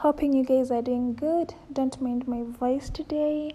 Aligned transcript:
Hoping 0.00 0.34
you 0.34 0.44
guys 0.44 0.70
are 0.70 0.82
doing 0.82 1.14
good. 1.14 1.54
Don't 1.72 1.98
mind 2.02 2.28
my 2.28 2.42
voice 2.42 2.90
today. 2.90 3.54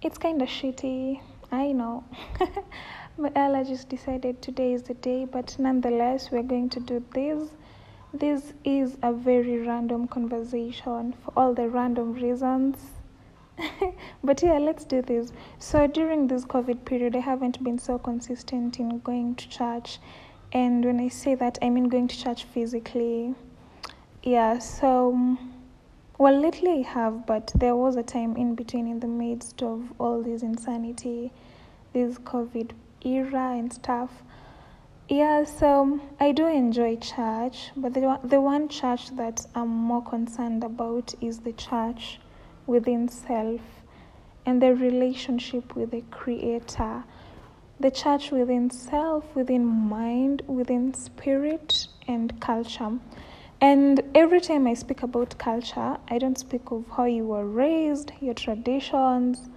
It's 0.00 0.16
kind 0.16 0.40
of 0.40 0.48
shitty. 0.48 1.20
I 1.52 1.72
know. 1.72 2.04
my 3.18 3.28
allergist 3.28 3.90
decided 3.90 4.40
today 4.40 4.72
is 4.72 4.84
the 4.84 4.94
day, 4.94 5.26
but 5.26 5.54
nonetheless, 5.58 6.30
we're 6.30 6.42
going 6.42 6.70
to 6.70 6.80
do 6.80 7.04
this. 7.12 7.50
This 8.14 8.54
is 8.64 8.96
a 9.02 9.12
very 9.12 9.58
random 9.58 10.08
conversation 10.08 11.14
for 11.22 11.34
all 11.36 11.52
the 11.52 11.68
random 11.68 12.14
reasons. 12.14 12.78
but 14.24 14.42
yeah, 14.42 14.56
let's 14.56 14.86
do 14.86 15.02
this. 15.02 15.32
So, 15.58 15.86
during 15.86 16.28
this 16.28 16.46
COVID 16.46 16.86
period, 16.86 17.14
I 17.14 17.20
haven't 17.20 17.62
been 17.62 17.78
so 17.78 17.98
consistent 17.98 18.80
in 18.80 19.00
going 19.00 19.34
to 19.34 19.48
church. 19.50 19.98
And 20.50 20.82
when 20.82 20.98
I 20.98 21.08
say 21.08 21.34
that, 21.34 21.58
I 21.60 21.68
mean 21.68 21.90
going 21.90 22.08
to 22.08 22.18
church 22.18 22.44
physically. 22.44 23.34
Yeah, 24.22 24.58
so 24.58 25.12
mm, 25.14 25.36
well, 26.16 26.40
lately 26.40 26.84
I 26.84 26.88
have, 26.88 27.26
but 27.26 27.52
there 27.56 27.74
was 27.74 27.96
a 27.96 28.02
time 28.02 28.36
in 28.36 28.54
between 28.54 28.86
in 28.86 29.00
the 29.00 29.08
midst 29.08 29.62
of 29.62 29.92
all 29.98 30.22
this 30.22 30.42
insanity, 30.42 31.32
this 31.92 32.18
COVID 32.18 32.70
era 33.04 33.56
and 33.56 33.72
stuff. 33.72 34.22
Yeah, 35.08 35.44
so 35.44 35.82
um, 35.82 36.02
I 36.18 36.32
do 36.32 36.46
enjoy 36.46 36.96
church, 36.96 37.70
but 37.76 37.92
the, 37.92 38.18
the 38.24 38.40
one 38.40 38.68
church 38.68 39.14
that 39.16 39.44
I'm 39.54 39.68
more 39.68 40.02
concerned 40.02 40.64
about 40.64 41.14
is 41.20 41.40
the 41.40 41.52
church 41.52 42.20
within 42.66 43.08
self 43.08 43.60
and 44.46 44.62
the 44.62 44.74
relationship 44.74 45.76
with 45.76 45.90
the 45.90 46.02
Creator. 46.10 47.04
The 47.80 47.90
church 47.90 48.30
within 48.30 48.70
self, 48.70 49.24
within 49.34 49.66
mind, 49.66 50.42
within 50.46 50.94
spirit, 50.94 51.88
and 52.06 52.40
culture. 52.40 52.98
And 53.64 54.02
every 54.14 54.42
time 54.42 54.66
I 54.66 54.74
speak 54.74 55.02
about 55.02 55.38
culture, 55.38 55.96
I 56.08 56.18
don't 56.18 56.36
speak 56.36 56.70
of 56.70 56.84
how 56.98 57.06
you 57.06 57.24
were 57.24 57.46
raised, 57.46 58.12
your 58.20 58.34
traditions, 58.34 59.48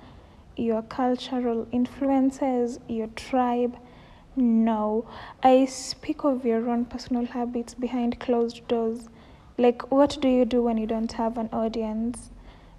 your 0.55 0.81
cultural 0.81 1.67
influences, 1.73 2.79
your 2.87 3.07
tribe. 3.07 3.75
No, 4.37 5.05
I 5.43 5.65
speak 5.65 6.23
of 6.23 6.45
your 6.45 6.69
own 6.69 6.85
personal 6.85 7.25
habits 7.25 7.73
behind 7.73 8.17
closed 8.21 8.65
doors. 8.69 9.09
Like, 9.57 9.91
what 9.91 10.17
do 10.21 10.29
you 10.29 10.45
do 10.45 10.63
when 10.63 10.77
you 10.77 10.87
don't 10.87 11.11
have 11.11 11.37
an 11.37 11.49
audience? 11.51 12.29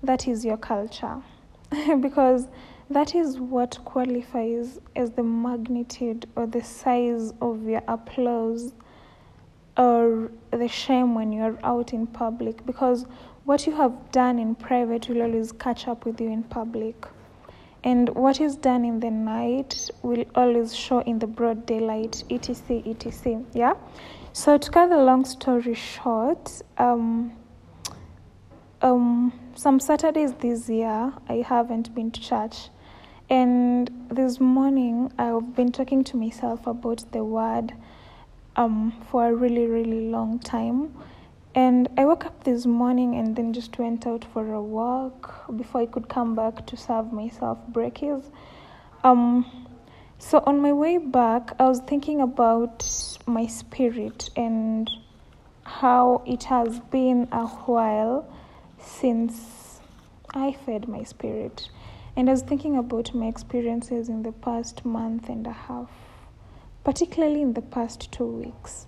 That 0.02 0.26
is 0.26 0.46
your 0.46 0.56
culture. 0.56 1.20
because 2.00 2.48
that 2.88 3.14
is 3.14 3.38
what 3.38 3.78
qualifies 3.84 4.80
as 4.96 5.10
the 5.10 5.24
magnitude 5.24 6.24
or 6.36 6.46
the 6.46 6.64
size 6.64 7.34
of 7.42 7.68
your 7.68 7.82
applause 7.86 8.72
or 9.78 10.30
the 10.50 10.68
shame 10.68 11.14
when 11.14 11.32
you're 11.32 11.58
out 11.62 11.92
in 11.92 12.06
public 12.06 12.66
because 12.66 13.06
what 13.44 13.66
you 13.66 13.74
have 13.76 14.10
done 14.12 14.38
in 14.38 14.54
private 14.54 15.08
will 15.08 15.22
always 15.22 15.52
catch 15.52 15.88
up 15.88 16.04
with 16.04 16.20
you 16.20 16.28
in 16.28 16.42
public. 16.42 17.06
And 17.84 18.08
what 18.10 18.40
is 18.40 18.56
done 18.56 18.84
in 18.84 19.00
the 19.00 19.10
night 19.10 19.88
will 20.02 20.24
always 20.34 20.76
show 20.76 20.98
in 21.00 21.20
the 21.20 21.28
broad 21.28 21.64
daylight, 21.64 22.24
etc. 22.28 22.82
etc. 22.90 23.44
Yeah? 23.54 23.74
So, 24.32 24.58
to 24.58 24.70
cut 24.70 24.90
the 24.90 24.98
long 24.98 25.24
story 25.24 25.74
short, 25.74 26.60
um, 26.76 27.32
um, 28.82 29.32
some 29.54 29.80
Saturdays 29.80 30.32
this 30.34 30.68
year 30.68 31.12
I 31.28 31.44
haven't 31.46 31.94
been 31.94 32.10
to 32.10 32.20
church. 32.20 32.68
And 33.30 33.90
this 34.10 34.40
morning 34.40 35.12
I've 35.18 35.54
been 35.54 35.72
talking 35.72 36.04
to 36.04 36.16
myself 36.16 36.66
about 36.66 37.04
the 37.12 37.24
word 37.24 37.72
um, 38.58 38.92
for 39.08 39.28
a 39.28 39.34
really, 39.34 39.66
really 39.66 40.10
long 40.10 40.40
time. 40.40 40.92
And 41.54 41.88
I 41.96 42.04
woke 42.04 42.26
up 42.26 42.44
this 42.44 42.66
morning 42.66 43.14
and 43.14 43.34
then 43.34 43.52
just 43.52 43.78
went 43.78 44.06
out 44.06 44.24
for 44.32 44.52
a 44.52 44.60
walk 44.60 45.56
before 45.56 45.80
I 45.80 45.86
could 45.86 46.08
come 46.08 46.34
back 46.34 46.66
to 46.66 46.76
serve 46.76 47.12
myself 47.12 47.58
breakfast. 47.68 48.30
Um, 49.04 49.66
so 50.18 50.42
on 50.44 50.60
my 50.60 50.72
way 50.72 50.98
back, 50.98 51.52
I 51.58 51.68
was 51.68 51.80
thinking 51.80 52.20
about 52.20 52.84
my 53.26 53.46
spirit 53.46 54.28
and 54.36 54.90
how 55.62 56.22
it 56.26 56.44
has 56.44 56.80
been 56.80 57.28
a 57.30 57.46
while 57.46 58.28
since 58.80 59.80
I 60.34 60.52
fed 60.66 60.88
my 60.88 61.04
spirit. 61.04 61.70
And 62.16 62.28
I 62.28 62.32
was 62.32 62.42
thinking 62.42 62.76
about 62.76 63.14
my 63.14 63.26
experiences 63.26 64.08
in 64.08 64.24
the 64.24 64.32
past 64.32 64.84
month 64.84 65.28
and 65.28 65.46
a 65.46 65.52
half 65.52 65.90
particularly 66.88 67.42
in 67.42 67.52
the 67.52 67.60
past 67.60 68.10
two 68.10 68.24
weeks. 68.24 68.86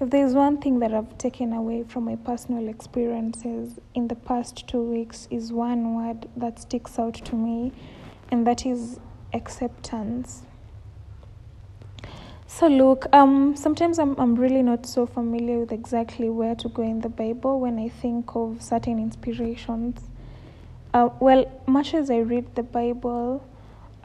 If 0.00 0.08
there's 0.08 0.32
one 0.32 0.56
thing 0.56 0.78
that 0.78 0.94
I've 0.94 1.18
taken 1.18 1.52
away 1.52 1.82
from 1.82 2.06
my 2.06 2.16
personal 2.16 2.66
experiences 2.66 3.78
in 3.92 4.08
the 4.08 4.14
past 4.14 4.66
two 4.66 4.80
weeks, 4.80 5.28
is 5.30 5.52
one 5.52 5.94
word 5.94 6.30
that 6.34 6.58
sticks 6.58 6.98
out 6.98 7.12
to 7.26 7.34
me, 7.34 7.72
and 8.30 8.46
that 8.46 8.64
is 8.64 8.98
acceptance. 9.34 10.44
So 12.46 12.68
look, 12.68 13.04
um, 13.14 13.54
sometimes 13.54 13.98
I'm 13.98 14.18
I'm 14.18 14.34
really 14.36 14.62
not 14.62 14.86
so 14.86 15.04
familiar 15.04 15.58
with 15.58 15.72
exactly 15.72 16.30
where 16.30 16.54
to 16.54 16.70
go 16.70 16.84
in 16.84 17.02
the 17.02 17.10
Bible 17.10 17.60
when 17.60 17.78
I 17.78 17.90
think 17.90 18.34
of 18.34 18.62
certain 18.62 18.98
inspirations. 18.98 20.08
Uh, 20.94 21.10
well, 21.20 21.44
much 21.66 21.92
as 21.92 22.10
I 22.10 22.20
read 22.20 22.54
the 22.54 22.62
Bible, 22.62 23.46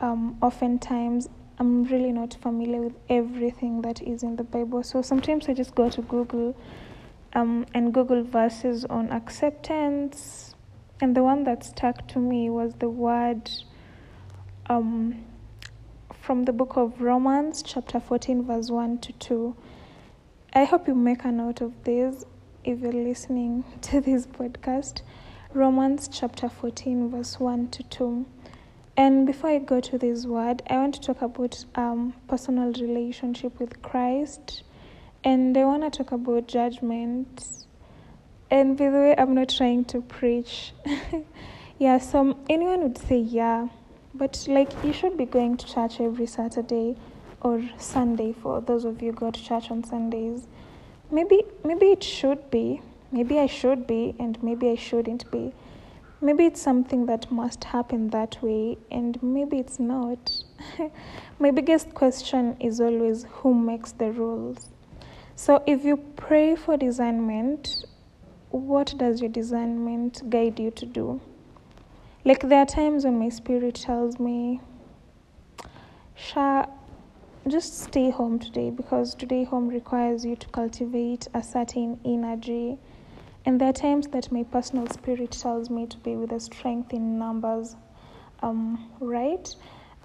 um, 0.01 0.37
oftentimes 0.41 1.29
I'm 1.61 1.83
really 1.83 2.11
not 2.11 2.35
familiar 2.41 2.81
with 2.81 2.95
everything 3.07 3.83
that 3.83 4.01
is 4.01 4.23
in 4.23 4.35
the 4.35 4.43
Bible. 4.43 4.81
So 4.81 5.03
sometimes 5.03 5.47
I 5.47 5.53
just 5.53 5.75
go 5.75 5.91
to 5.91 6.01
Google 6.01 6.57
um, 7.33 7.67
and 7.75 7.93
Google 7.93 8.23
verses 8.23 8.83
on 8.85 9.11
acceptance. 9.11 10.55
And 11.01 11.15
the 11.15 11.21
one 11.21 11.43
that 11.43 11.63
stuck 11.63 12.07
to 12.07 12.19
me 12.19 12.49
was 12.49 12.73
the 12.79 12.89
word 12.89 13.51
um, 14.71 15.23
from 16.19 16.45
the 16.45 16.51
book 16.51 16.77
of 16.77 16.99
Romans, 16.99 17.61
chapter 17.61 17.99
14, 17.99 18.43
verse 18.43 18.71
1 18.71 18.97
to 18.97 19.13
2. 19.13 19.55
I 20.53 20.63
hope 20.63 20.87
you 20.87 20.95
make 20.95 21.23
a 21.25 21.31
note 21.31 21.61
of 21.61 21.83
this 21.83 22.25
if 22.63 22.79
you're 22.79 22.91
listening 22.91 23.65
to 23.83 24.01
this 24.01 24.25
podcast. 24.25 25.03
Romans 25.53 26.09
chapter 26.11 26.49
14, 26.49 27.11
verse 27.11 27.39
1 27.39 27.67
to 27.67 27.83
2. 27.83 28.25
And 28.97 29.25
before 29.25 29.49
I 29.49 29.59
go 29.59 29.79
to 29.79 29.97
this 29.97 30.25
word, 30.25 30.61
I 30.69 30.75
want 30.75 30.95
to 30.95 31.01
talk 31.01 31.21
about 31.21 31.63
um, 31.75 32.13
personal 32.27 32.73
relationship 32.73 33.57
with 33.57 33.81
Christ, 33.81 34.63
and 35.23 35.57
I 35.57 35.63
want 35.63 35.83
to 35.83 35.89
talk 35.89 36.11
about 36.11 36.47
judgment. 36.47 37.65
And 38.49 38.77
by 38.77 38.89
the 38.89 38.97
way, 38.97 39.15
I'm 39.17 39.33
not 39.33 39.47
trying 39.47 39.85
to 39.85 40.01
preach. 40.01 40.73
yeah, 41.79 41.99
so 41.99 42.37
anyone 42.49 42.81
would 42.81 42.97
say 42.97 43.19
yeah, 43.19 43.69
but 44.13 44.45
like 44.49 44.69
you 44.83 44.91
should 44.91 45.15
be 45.17 45.25
going 45.25 45.55
to 45.55 45.73
church 45.73 46.01
every 46.01 46.25
Saturday 46.25 46.97
or 47.39 47.63
Sunday 47.77 48.33
for 48.33 48.59
those 48.59 48.83
of 48.83 49.01
you 49.01 49.13
go 49.13 49.31
to 49.31 49.41
church 49.41 49.71
on 49.71 49.85
Sundays. 49.85 50.47
Maybe 51.09 51.43
maybe 51.63 51.87
it 51.87 52.03
should 52.03 52.51
be. 52.51 52.81
Maybe 53.13 53.39
I 53.39 53.47
should 53.47 53.87
be, 53.87 54.15
and 54.19 54.41
maybe 54.43 54.69
I 54.69 54.75
shouldn't 54.75 55.29
be 55.31 55.53
maybe 56.21 56.45
it's 56.45 56.61
something 56.61 57.05
that 57.07 57.31
must 57.31 57.63
happen 57.63 58.09
that 58.09 58.41
way 58.41 58.77
and 58.91 59.21
maybe 59.21 59.57
it's 59.57 59.79
not. 59.79 60.31
My 61.39 61.51
biggest 61.51 61.93
question 61.93 62.55
is 62.59 62.79
always 62.79 63.25
who 63.29 63.53
makes 63.53 63.91
the 63.91 64.11
rules. 64.11 64.69
So 65.35 65.63
if 65.65 65.83
you 65.83 65.97
pray 65.97 66.55
for 66.55 66.77
discernment 66.77 67.85
what 68.51 68.93
does 68.97 69.21
your 69.21 69.29
discernment 69.29 70.29
guide 70.29 70.59
you 70.59 70.71
to 70.71 70.85
do? 70.85 71.21
Like 72.25 72.41
there 72.41 72.59
are 72.59 72.65
times 72.65 73.05
when 73.05 73.17
my 73.17 73.29
spirit 73.29 73.75
tells 73.75 74.19
me 74.19 74.59
sha 76.15 76.65
just 77.47 77.79
stay 77.81 78.11
home 78.11 78.37
today 78.37 78.69
because 78.69 79.15
today 79.15 79.43
home 79.43 79.67
requires 79.67 80.23
you 80.23 80.35
to 80.35 80.47
cultivate 80.49 81.27
a 81.33 81.41
certain 81.41 81.99
energy 82.05 82.77
and 83.45 83.59
there 83.59 83.69
are 83.69 83.73
times 83.73 84.07
that 84.09 84.31
my 84.31 84.43
personal 84.43 84.87
spirit 84.87 85.31
tells 85.31 85.69
me 85.69 85.87
to 85.87 85.97
be 85.97 86.15
with 86.15 86.29
the 86.29 86.39
strength 86.39 86.93
in 86.93 87.17
numbers, 87.17 87.75
um, 88.43 88.89
right? 88.99 89.55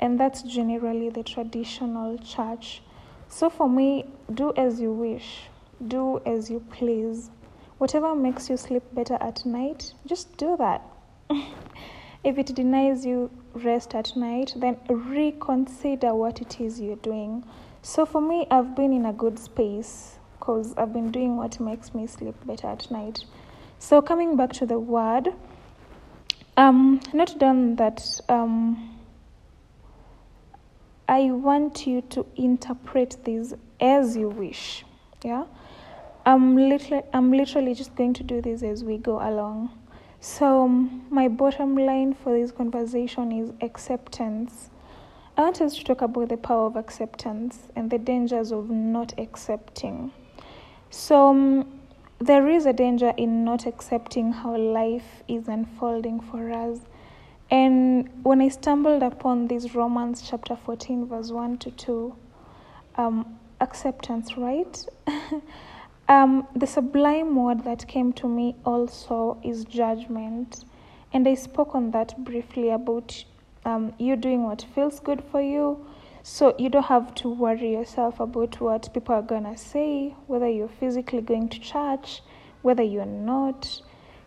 And 0.00 0.18
that's 0.18 0.42
generally 0.42 1.10
the 1.10 1.22
traditional 1.22 2.16
church. 2.18 2.82
So 3.28 3.50
for 3.50 3.68
me, 3.68 4.06
do 4.32 4.52
as 4.56 4.80
you 4.80 4.92
wish, 4.92 5.48
do 5.86 6.20
as 6.24 6.50
you 6.50 6.64
please. 6.70 7.30
Whatever 7.76 8.14
makes 8.14 8.48
you 8.48 8.56
sleep 8.56 8.82
better 8.92 9.18
at 9.20 9.44
night, 9.44 9.92
just 10.06 10.34
do 10.38 10.56
that. 10.56 10.82
if 12.24 12.38
it 12.38 12.54
denies 12.54 13.04
you 13.04 13.30
rest 13.52 13.94
at 13.94 14.16
night, 14.16 14.54
then 14.56 14.78
reconsider 14.88 16.14
what 16.14 16.40
it 16.40 16.58
is 16.58 16.80
you're 16.80 16.96
doing. 16.96 17.44
So 17.82 18.06
for 18.06 18.22
me, 18.22 18.46
I've 18.50 18.74
been 18.74 18.94
in 18.94 19.04
a 19.04 19.12
good 19.12 19.38
space 19.38 20.15
because 20.46 20.74
I've 20.76 20.92
been 20.92 21.10
doing 21.10 21.36
what 21.36 21.58
makes 21.58 21.92
me 21.92 22.06
sleep 22.06 22.36
better 22.44 22.68
at 22.68 22.88
night. 22.88 23.24
So, 23.80 24.00
coming 24.00 24.36
back 24.36 24.52
to 24.54 24.66
the 24.66 24.78
word, 24.78 25.30
um, 26.56 27.00
note 27.12 27.36
down 27.40 27.74
that 27.76 28.20
um, 28.28 28.96
I 31.08 31.32
want 31.32 31.84
you 31.84 32.00
to 32.10 32.24
interpret 32.36 33.16
this 33.24 33.54
as 33.80 34.16
you 34.16 34.28
wish. 34.28 34.84
Yeah. 35.24 35.46
I'm 36.24 36.56
literally, 36.56 37.02
I'm 37.12 37.32
literally 37.32 37.74
just 37.74 37.96
going 37.96 38.14
to 38.14 38.22
do 38.22 38.40
this 38.40 38.62
as 38.62 38.84
we 38.84 38.98
go 38.98 39.16
along. 39.16 39.76
So, 40.20 40.64
um, 40.64 41.06
my 41.10 41.26
bottom 41.26 41.76
line 41.76 42.14
for 42.14 42.38
this 42.38 42.52
conversation 42.52 43.32
is 43.32 43.52
acceptance. 43.60 44.70
I 45.36 45.40
want 45.40 45.60
us 45.60 45.76
to 45.76 45.82
talk 45.82 46.02
about 46.02 46.28
the 46.28 46.36
power 46.36 46.66
of 46.66 46.76
acceptance 46.76 47.66
and 47.74 47.90
the 47.90 47.98
dangers 47.98 48.52
of 48.52 48.70
not 48.70 49.12
accepting. 49.18 50.12
So, 50.90 51.28
um, 51.28 51.76
there 52.18 52.48
is 52.48 52.64
a 52.64 52.72
danger 52.72 53.12
in 53.16 53.44
not 53.44 53.66
accepting 53.66 54.32
how 54.32 54.56
life 54.56 55.22
is 55.28 55.48
unfolding 55.48 56.20
for 56.20 56.50
us. 56.50 56.78
And 57.50 58.08
when 58.22 58.40
I 58.40 58.48
stumbled 58.48 59.02
upon 59.02 59.48
this 59.48 59.74
Romans 59.74 60.22
chapter 60.28 60.56
14, 60.56 61.06
verse 61.06 61.30
1 61.30 61.58
to 61.58 61.70
2, 61.70 62.16
um, 62.96 63.38
acceptance, 63.60 64.36
right? 64.36 64.86
um, 66.08 66.46
the 66.56 66.66
sublime 66.66 67.36
word 67.36 67.64
that 67.64 67.86
came 67.86 68.12
to 68.14 68.28
me 68.28 68.56
also 68.64 69.38
is 69.44 69.64
judgment. 69.64 70.64
And 71.12 71.28
I 71.28 71.34
spoke 71.34 71.74
on 71.74 71.90
that 71.92 72.16
briefly 72.24 72.70
about 72.70 73.24
um, 73.64 73.92
you 73.98 74.16
doing 74.16 74.44
what 74.44 74.64
feels 74.74 75.00
good 75.00 75.22
for 75.30 75.40
you. 75.40 75.86
So 76.28 76.56
you 76.58 76.68
don't 76.70 76.86
have 76.86 77.14
to 77.22 77.28
worry 77.28 77.70
yourself 77.70 78.18
about 78.18 78.60
what 78.60 78.92
people 78.92 79.14
are 79.14 79.22
going 79.22 79.44
to 79.44 79.56
say, 79.56 80.16
whether 80.26 80.48
you're 80.48 80.66
physically 80.66 81.20
going 81.20 81.48
to 81.50 81.60
church, 81.60 82.20
whether 82.62 82.82
you're 82.82 83.06
not. 83.06 83.80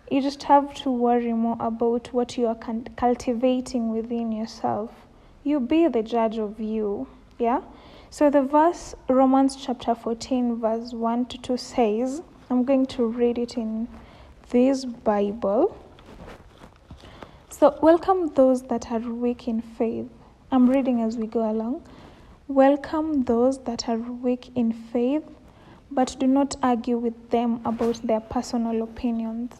You 0.09 0.21
just 0.21 0.43
have 0.43 0.73
to 0.75 0.91
worry 0.91 1.33
more 1.33 1.57
about 1.59 2.13
what 2.13 2.37
you 2.37 2.47
are 2.47 2.57
cultivating 2.95 3.91
within 3.91 4.31
yourself. 4.31 4.91
You 5.43 5.59
be 5.59 5.89
the 5.89 6.01
judge 6.01 6.37
of 6.37 6.57
you. 6.61 7.05
Yeah? 7.37 7.59
So 8.09 8.29
the 8.29 8.43
verse, 8.43 8.95
Romans 9.09 9.57
chapter 9.57 9.93
14, 9.93 10.55
verse 10.55 10.93
1 10.93 11.25
to 11.25 11.37
2 11.37 11.57
says, 11.57 12.21
I'm 12.49 12.63
going 12.63 12.85
to 12.85 13.05
read 13.05 13.37
it 13.37 13.57
in 13.57 13.89
this 14.51 14.85
Bible. 14.85 15.77
So, 17.49 17.77
welcome 17.81 18.33
those 18.35 18.61
that 18.69 18.89
are 18.89 18.99
weak 18.99 19.49
in 19.49 19.61
faith. 19.61 20.07
I'm 20.51 20.69
reading 20.69 21.01
as 21.01 21.17
we 21.17 21.27
go 21.27 21.49
along. 21.49 21.83
Welcome 22.47 23.23
those 23.23 23.59
that 23.65 23.87
are 23.87 23.97
weak 23.97 24.51
in 24.55 24.73
faith, 24.73 25.23
but 25.91 26.15
do 26.19 26.27
not 26.27 26.55
argue 26.63 26.97
with 26.97 27.29
them 27.29 27.61
about 27.65 28.01
their 28.03 28.19
personal 28.19 28.81
opinions. 28.81 29.55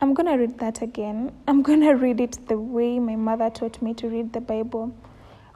I'm 0.00 0.14
going 0.14 0.26
to 0.26 0.34
read 0.34 0.58
that 0.58 0.82
again. 0.82 1.32
I'm 1.48 1.62
going 1.62 1.80
to 1.80 1.92
read 1.92 2.20
it 2.20 2.38
the 2.48 2.58
way 2.58 2.98
my 2.98 3.16
mother 3.16 3.50
taught 3.50 3.82
me 3.82 3.94
to 3.94 4.08
read 4.08 4.32
the 4.32 4.40
Bible 4.40 4.94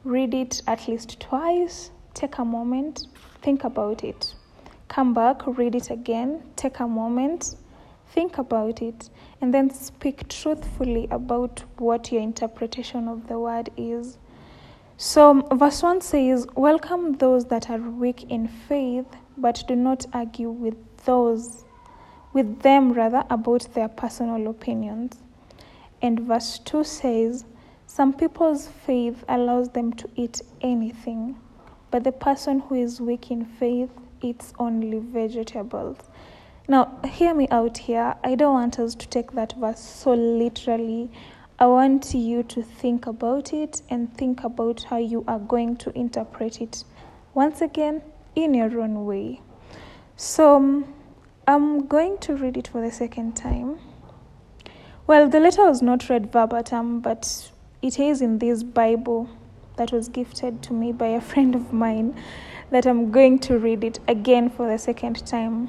read 0.04 0.34
it 0.34 0.60
at 0.66 0.86
least 0.86 1.18
twice, 1.18 1.90
take 2.12 2.36
a 2.38 2.44
moment, 2.44 3.06
think 3.40 3.64
about 3.64 4.04
it. 4.04 4.34
Come 4.88 5.14
back, 5.14 5.46
read 5.46 5.74
it 5.74 5.90
again, 5.90 6.42
take 6.56 6.78
a 6.80 6.86
moment, 6.86 7.56
think 8.14 8.38
about 8.38 8.80
it, 8.80 9.10
and 9.40 9.52
then 9.52 9.68
speak 9.68 10.28
truthfully 10.28 11.06
about 11.10 11.64
what 11.76 12.10
your 12.10 12.22
interpretation 12.22 13.08
of 13.08 13.26
the 13.26 13.38
word 13.38 13.68
is. 13.76 14.16
So, 14.96 15.42
verse 15.52 15.82
1 15.82 16.00
says, 16.00 16.46
Welcome 16.54 17.18
those 17.18 17.44
that 17.46 17.68
are 17.68 17.78
weak 17.78 18.30
in 18.30 18.48
faith, 18.48 19.06
but 19.36 19.64
do 19.68 19.76
not 19.76 20.06
argue 20.14 20.50
with 20.50 20.76
those, 21.04 21.64
with 22.32 22.60
them 22.60 22.92
rather, 22.92 23.24
about 23.28 23.68
their 23.74 23.88
personal 23.88 24.48
opinions. 24.48 25.18
And 26.00 26.20
verse 26.20 26.60
2 26.60 26.84
says, 26.84 27.44
some 27.86 28.12
people's 28.12 28.66
faith 28.66 29.24
allows 29.28 29.68
them 29.68 29.92
to 29.92 30.08
eat 30.16 30.42
anything, 30.62 31.36
but 31.90 32.02
the 32.02 32.12
person 32.12 32.60
who 32.60 32.74
is 32.74 33.00
weak 33.00 33.30
in 33.30 33.44
faith 33.44 33.90
eats 34.20 34.52
only 34.58 34.98
vegetables. 34.98 35.98
Now, 36.66 36.98
hear 37.04 37.34
me 37.34 37.46
out 37.50 37.76
here. 37.76 38.14
I 38.24 38.34
don't 38.36 38.54
want 38.54 38.78
us 38.78 38.94
to 38.94 39.06
take 39.06 39.32
that 39.32 39.52
verse 39.52 39.80
so 39.80 40.14
literally. 40.14 41.10
I 41.58 41.66
want 41.66 42.14
you 42.14 42.42
to 42.42 42.62
think 42.62 43.06
about 43.06 43.52
it 43.52 43.82
and 43.90 44.16
think 44.16 44.42
about 44.42 44.84
how 44.84 44.96
you 44.96 45.24
are 45.28 45.38
going 45.38 45.76
to 45.76 45.96
interpret 45.96 46.62
it 46.62 46.84
once 47.34 47.60
again 47.60 48.00
in 48.34 48.54
your 48.54 48.80
own 48.80 49.04
way. 49.04 49.42
So, 50.16 50.56
um, 50.56 50.94
I'm 51.46 51.86
going 51.86 52.16
to 52.20 52.34
read 52.34 52.56
it 52.56 52.68
for 52.68 52.80
the 52.80 52.90
second 52.90 53.36
time. 53.36 53.78
Well, 55.06 55.28
the 55.28 55.40
letter 55.40 55.66
was 55.66 55.82
not 55.82 56.08
read 56.08 56.32
verbatim, 56.32 57.00
but 57.00 57.50
it 57.82 57.98
is 57.98 58.22
in 58.22 58.38
this 58.38 58.62
Bible 58.62 59.28
that 59.76 59.92
was 59.92 60.08
gifted 60.08 60.62
to 60.62 60.72
me 60.72 60.92
by 60.92 61.08
a 61.08 61.20
friend 61.30 61.54
of 61.54 61.74
mine 61.74 62.16
that 62.70 62.86
I'm 62.86 63.10
going 63.10 63.38
to 63.40 63.58
read 63.58 63.84
it 63.84 63.98
again 64.08 64.48
for 64.48 64.66
the 64.66 64.78
second 64.78 65.26
time. 65.26 65.68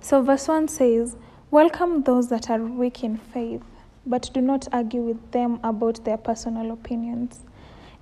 So, 0.00 0.22
verse 0.22 0.48
1 0.48 0.68
says, 0.68 1.16
Welcome 1.50 2.02
those 2.02 2.28
that 2.28 2.50
are 2.50 2.58
weak 2.58 3.02
in 3.02 3.16
faith, 3.16 3.62
but 4.04 4.30
do 4.34 4.40
not 4.40 4.68
argue 4.72 5.00
with 5.00 5.30
them 5.32 5.60
about 5.62 6.04
their 6.04 6.16
personal 6.16 6.70
opinions. 6.70 7.44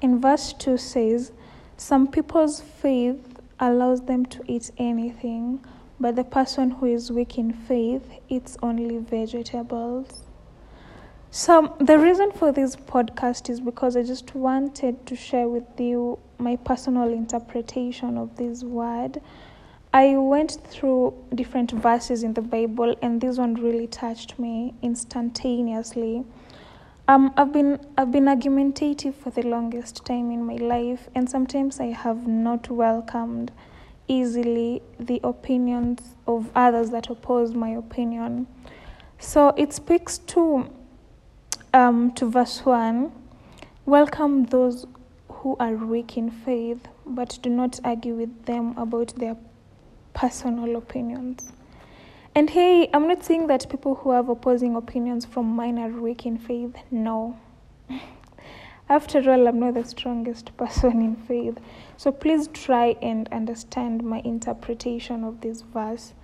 In 0.00 0.20
verse 0.20 0.52
2 0.52 0.76
says, 0.76 1.32
Some 1.76 2.08
people's 2.08 2.60
faith 2.60 3.40
allows 3.60 4.02
them 4.02 4.26
to 4.26 4.42
eat 4.46 4.70
anything, 4.76 5.64
but 6.00 6.16
the 6.16 6.24
person 6.24 6.72
who 6.72 6.86
is 6.86 7.10
weak 7.10 7.38
in 7.38 7.52
faith 7.52 8.10
eats 8.28 8.56
only 8.62 8.98
vegetables. 8.98 10.24
So, 11.30 11.74
the 11.80 11.98
reason 11.98 12.30
for 12.32 12.52
this 12.52 12.76
podcast 12.76 13.50
is 13.50 13.60
because 13.60 13.96
I 13.96 14.02
just 14.02 14.34
wanted 14.34 15.04
to 15.06 15.16
share 15.16 15.48
with 15.48 15.80
you 15.80 16.18
my 16.38 16.56
personal 16.56 17.12
interpretation 17.12 18.16
of 18.18 18.36
this 18.36 18.62
word. 18.62 19.20
I 19.94 20.16
went 20.16 20.58
through 20.66 21.14
different 21.36 21.70
verses 21.70 22.24
in 22.24 22.34
the 22.34 22.42
Bible, 22.42 22.96
and 23.00 23.20
this 23.20 23.38
one 23.38 23.54
really 23.54 23.86
touched 23.86 24.40
me 24.40 24.74
instantaneously. 24.82 26.24
Um, 27.06 27.32
I've 27.36 27.52
been 27.52 27.78
I've 27.96 28.10
been 28.10 28.26
argumentative 28.26 29.14
for 29.14 29.30
the 29.30 29.42
longest 29.42 30.04
time 30.04 30.32
in 30.32 30.42
my 30.44 30.56
life, 30.56 31.08
and 31.14 31.30
sometimes 31.30 31.78
I 31.78 31.92
have 31.92 32.26
not 32.26 32.68
welcomed 32.68 33.52
easily 34.08 34.82
the 34.98 35.20
opinions 35.22 36.16
of 36.26 36.50
others 36.56 36.90
that 36.90 37.08
oppose 37.08 37.54
my 37.54 37.68
opinion. 37.68 38.48
So 39.20 39.54
it 39.56 39.72
speaks 39.72 40.18
to 40.18 40.70
um, 41.72 42.10
to 42.14 42.28
verse 42.28 42.64
1 42.64 43.12
Welcome 43.86 44.46
those 44.46 44.86
who 45.28 45.56
are 45.60 45.74
weak 45.74 46.16
in 46.16 46.32
faith, 46.32 46.88
but 47.06 47.38
do 47.42 47.48
not 47.48 47.78
argue 47.84 48.16
with 48.16 48.46
them 48.46 48.76
about 48.76 49.14
their 49.14 49.36
personal 50.14 50.76
opinions. 50.76 51.52
And 52.34 52.50
hey, 52.50 52.88
I'm 52.92 53.06
not 53.06 53.24
saying 53.24 53.46
that 53.48 53.68
people 53.68 53.94
who 53.94 54.10
have 54.10 54.28
opposing 54.28 54.74
opinions 54.74 55.24
from 55.24 55.46
mine 55.46 55.78
are 55.78 55.88
weak 55.88 56.26
in 56.26 56.38
faith. 56.38 56.74
No. 56.90 57.38
After 58.88 59.30
all, 59.30 59.46
I'm 59.46 59.60
not 59.60 59.74
the 59.74 59.84
strongest 59.84 60.56
person 60.56 61.00
in 61.00 61.16
faith. 61.16 61.58
So 61.96 62.10
please 62.10 62.48
try 62.48 62.96
and 63.00 63.28
understand 63.30 64.02
my 64.02 64.20
interpretation 64.24 65.22
of 65.22 65.42
this 65.42 65.62
verse. 65.62 66.14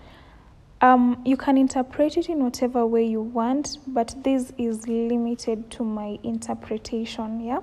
Um, 0.81 1.21
you 1.25 1.37
can 1.37 1.59
interpret 1.59 2.17
it 2.17 2.29
in 2.29 2.43
whatever 2.43 2.87
way 2.87 3.05
you 3.05 3.21
want, 3.21 3.79
but 3.87 4.15
this 4.25 4.53
is 4.57 4.89
limited 4.89 5.71
to 5.73 5.85
my 5.85 6.19
interpretation. 6.23 7.41
Yeah. 7.41 7.61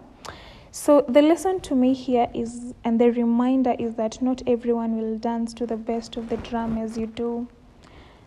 So 0.80 1.04
the 1.10 1.24
lesson 1.24 1.60
to 1.62 1.76
me 1.76 1.94
here 1.96 2.30
is, 2.36 2.76
and 2.84 3.02
the 3.02 3.12
reminder 3.12 3.76
is 3.80 3.96
that 3.96 4.22
not 4.22 4.44
everyone 4.46 4.96
will 4.96 5.18
dance 5.18 5.52
to 5.56 5.66
the 5.66 5.76
best 5.76 6.18
of 6.18 6.30
the 6.30 6.38
drum 6.38 6.78
as 6.78 6.96
you 6.96 7.08
do. 7.08 7.48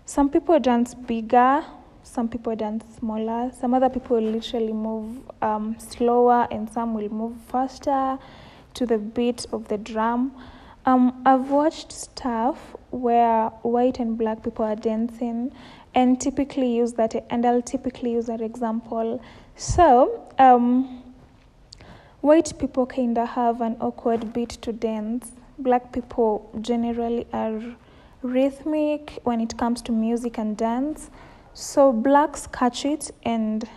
Some 0.05 0.29
people 0.29 0.59
dance 0.59 0.93
bigger, 0.93 1.65
some 2.03 2.29
people 2.29 2.57
dance 2.57 2.85
smaller, 2.99 3.53
some 3.57 3.73
other 3.73 3.89
people 3.89 4.21
literally 4.21 4.73
move 4.73 5.21
um, 5.41 5.77
slower, 5.79 6.49
and 6.51 6.69
some 6.69 6.93
will 6.93 7.09
move 7.09 7.37
faster 7.47 8.19
to 8.75 8.85
the 8.85 8.99
beat 8.99 9.47
of 9.53 9.69
the 9.69 9.79
drum. 9.79 10.33
Um, 10.87 11.23
I've 11.25 11.51
watched 11.51 11.93
stuff 11.93 12.75
where 12.91 13.51
white 13.63 14.01
and 14.01 14.19
black 14.19 14.43
people 14.43 14.65
are 14.65 14.77
dancing, 14.77 15.53
and 15.95 16.21
typically 16.21 16.75
use 16.75 16.95
that, 16.95 17.15
and 17.31 17.47
I'll 17.47 17.63
typically 17.63 18.11
use 18.11 18.27
that 18.27 18.41
example. 18.41 19.23
So, 19.55 20.33
um, 20.41 21.00
white 22.21 22.53
people 22.59 22.87
kind 22.87 23.17
of 23.19 23.29
have 23.31 23.61
an 23.61 23.77
awkward 23.81 24.33
beat 24.33 24.51
to 24.51 24.73
dance. 24.73 25.33
Black 25.59 25.93
people 25.93 26.51
generally 26.61 27.27
are 27.33 27.61
rhythmic 28.23 29.19
when 29.25 29.41
it 29.41 29.57
comes 29.57 29.83
to 29.83 29.93
music 29.93 30.39
and 30.39 30.57
dance. 30.57 31.11
So 31.55 31.93
blacks 31.93 32.47
catch 32.47 32.85
it 32.85 33.11
and 33.25 33.69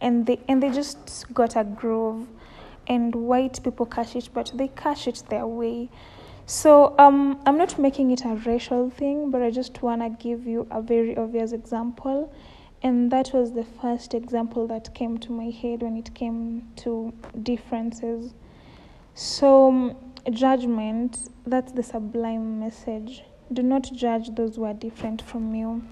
and 0.00 0.26
they 0.26 0.38
and 0.48 0.62
they 0.62 0.70
just 0.70 1.26
got 1.34 1.56
a 1.56 1.64
groove 1.64 2.28
and 2.86 3.14
white 3.14 3.62
people 3.62 3.86
catch 3.86 4.16
it, 4.16 4.28
but 4.32 4.50
they 4.54 4.68
catch 4.68 5.06
it 5.06 5.22
their 5.28 5.46
way. 5.46 5.90
So 6.46 6.94
um, 6.98 7.38
I'm 7.44 7.58
not 7.58 7.78
making 7.78 8.10
it 8.10 8.24
a 8.24 8.34
racial 8.46 8.88
thing, 8.88 9.30
but 9.30 9.42
I 9.42 9.50
just 9.50 9.82
want 9.82 10.00
to 10.00 10.08
give 10.08 10.46
you 10.46 10.66
a 10.70 10.80
very 10.80 11.14
obvious 11.14 11.52
example. 11.52 12.32
And 12.82 13.10
that 13.10 13.32
was 13.32 13.52
the 13.52 13.64
first 13.64 14.14
example 14.14 14.66
that 14.68 14.94
came 14.94 15.18
to 15.18 15.32
my 15.32 15.50
head 15.50 15.82
when 15.82 15.96
it 15.96 16.14
came 16.14 16.68
to 16.76 17.12
differences. 17.42 18.34
So, 19.14 19.68
um, 19.68 19.96
judgment, 20.30 21.30
that's 21.46 21.72
the 21.72 21.82
sublime 21.82 22.60
message 22.60 23.22
do 23.52 23.62
not 23.62 23.90
judge 23.94 24.34
those 24.34 24.56
who 24.56 24.64
are 24.64 24.74
different 24.74 25.22
from 25.22 25.54
you. 25.54 25.82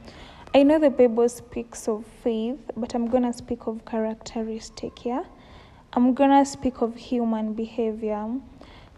I 0.55 0.63
know 0.63 0.79
the 0.79 0.91
Bible 0.91 1.29
speaks 1.29 1.89
of 1.89 2.05
faith, 2.23 2.59
but 2.77 2.95
I'm 2.95 3.09
gonna 3.09 3.33
speak 3.33 3.67
of 3.67 3.85
characteristic, 3.85 5.05
yeah? 5.05 5.25
I'm 5.93 6.15
gonna 6.15 6.45
speak 6.45 6.83
of 6.83 6.97
human 6.97 7.55
behavior. 7.55 8.29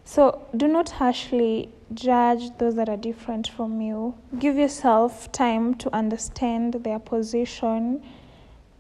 So 0.04 0.47
do 0.57 0.66
not 0.66 0.90
harshly 0.90 1.71
judge 1.95 2.57
those 2.59 2.75
that 2.76 2.88
are 2.88 2.97
different 2.97 3.49
from 3.49 3.80
you. 3.80 4.14
Give 4.38 4.57
yourself 4.57 5.30
time 5.33 5.75
to 5.76 5.95
understand 5.95 6.75
their 6.75 6.99
position 6.99 8.02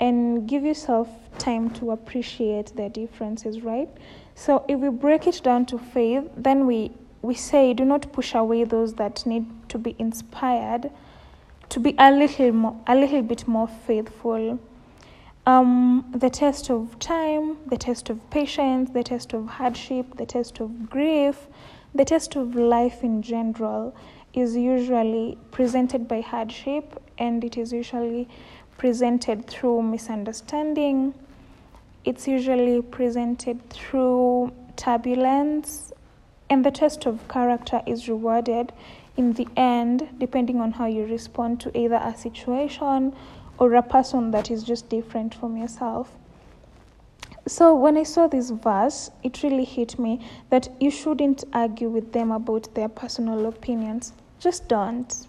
and 0.00 0.48
give 0.48 0.64
yourself 0.64 1.08
time 1.38 1.70
to 1.70 1.90
appreciate 1.90 2.76
their 2.76 2.88
differences, 2.88 3.62
right? 3.62 3.88
So 4.34 4.64
if 4.68 4.78
we 4.78 4.88
break 4.90 5.26
it 5.26 5.40
down 5.42 5.66
to 5.66 5.78
faith, 5.78 6.24
then 6.36 6.66
we 6.66 6.92
we 7.20 7.34
say 7.34 7.74
do 7.74 7.84
not 7.84 8.12
push 8.12 8.34
away 8.34 8.62
those 8.62 8.94
that 8.94 9.26
need 9.26 9.44
to 9.68 9.76
be 9.76 9.96
inspired 9.98 10.88
to 11.68 11.80
be 11.80 11.94
a 11.98 12.10
little 12.12 12.52
more 12.52 12.76
a 12.86 12.94
little 12.94 13.22
bit 13.22 13.46
more 13.46 13.68
faithful. 13.68 14.58
Um, 15.46 16.04
the 16.14 16.28
test 16.28 16.70
of 16.70 16.98
time, 16.98 17.56
the 17.66 17.78
test 17.78 18.10
of 18.10 18.28
patience, 18.30 18.90
the 18.90 19.02
test 19.02 19.32
of 19.32 19.46
hardship, 19.46 20.16
the 20.16 20.26
test 20.26 20.60
of 20.60 20.90
grief, 20.90 21.46
the 21.94 22.04
test 22.04 22.36
of 22.36 22.54
life 22.54 23.02
in 23.02 23.22
general 23.22 23.94
is 24.34 24.56
usually 24.56 25.38
presented 25.50 26.06
by 26.06 26.20
hardship 26.20 27.02
and 27.18 27.42
it 27.42 27.56
is 27.56 27.72
usually 27.72 28.28
presented 28.76 29.46
through 29.46 29.82
misunderstanding. 29.82 31.14
It's 32.04 32.28
usually 32.28 32.80
presented 32.82 33.68
through 33.70 34.52
turbulence, 34.76 35.92
and 36.48 36.64
the 36.64 36.70
test 36.70 37.04
of 37.04 37.26
character 37.28 37.82
is 37.86 38.08
rewarded 38.08 38.72
in 39.16 39.32
the 39.32 39.48
end, 39.56 40.08
depending 40.18 40.60
on 40.60 40.72
how 40.72 40.86
you 40.86 41.04
respond 41.04 41.60
to 41.60 41.76
either 41.76 42.00
a 42.02 42.16
situation 42.16 43.14
or 43.58 43.74
a 43.74 43.82
person 43.82 44.30
that 44.30 44.50
is 44.50 44.62
just 44.62 44.88
different 44.88 45.34
from 45.34 45.56
yourself. 45.56 46.16
So, 47.48 47.74
when 47.74 47.96
I 47.96 48.02
saw 48.02 48.26
this 48.26 48.50
verse, 48.50 49.10
it 49.22 49.42
really 49.42 49.64
hit 49.64 49.98
me 49.98 50.20
that 50.50 50.68
you 50.78 50.90
shouldn't 50.90 51.44
argue 51.54 51.88
with 51.88 52.12
them 52.12 52.30
about 52.30 52.74
their 52.74 52.90
personal 52.90 53.46
opinions. 53.46 54.12
Just 54.38 54.68
don't. 54.68 55.26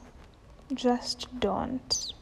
Just 0.74 1.40
don't. 1.40 2.14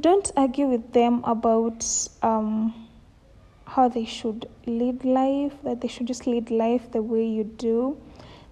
Don't 0.00 0.32
argue 0.36 0.66
with 0.66 0.92
them 0.92 1.22
about 1.22 1.86
um, 2.20 2.88
how 3.66 3.88
they 3.88 4.04
should 4.04 4.48
lead 4.66 5.04
life, 5.04 5.52
that 5.62 5.80
they 5.80 5.86
should 5.86 6.08
just 6.08 6.26
lead 6.26 6.50
life 6.50 6.90
the 6.90 7.02
way 7.02 7.24
you 7.24 7.44
do. 7.44 7.96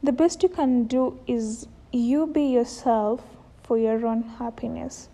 The 0.00 0.12
best 0.12 0.44
you 0.44 0.48
can 0.48 0.84
do 0.84 1.18
is 1.26 1.66
you 1.90 2.28
be 2.28 2.44
yourself 2.44 3.20
for 3.64 3.76
your 3.78 4.06
own 4.06 4.22
happiness. 4.22 5.08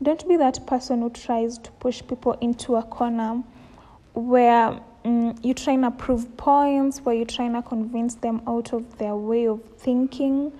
Don't 0.00 0.28
be 0.28 0.36
that 0.36 0.64
person 0.68 1.00
who 1.00 1.10
tries 1.10 1.58
to 1.58 1.72
push 1.72 2.00
people 2.06 2.34
into 2.34 2.76
a 2.76 2.84
corner 2.84 3.42
where 4.16 4.80
um, 5.04 5.38
you're 5.42 5.54
trying 5.54 5.82
to 5.82 5.90
prove 5.92 6.36
points, 6.36 7.00
where 7.00 7.14
you're 7.14 7.24
trying 7.24 7.52
to 7.52 7.62
convince 7.62 8.16
them 8.16 8.42
out 8.46 8.72
of 8.72 8.98
their 8.98 9.14
way 9.14 9.46
of 9.46 9.62
thinking, 9.78 10.52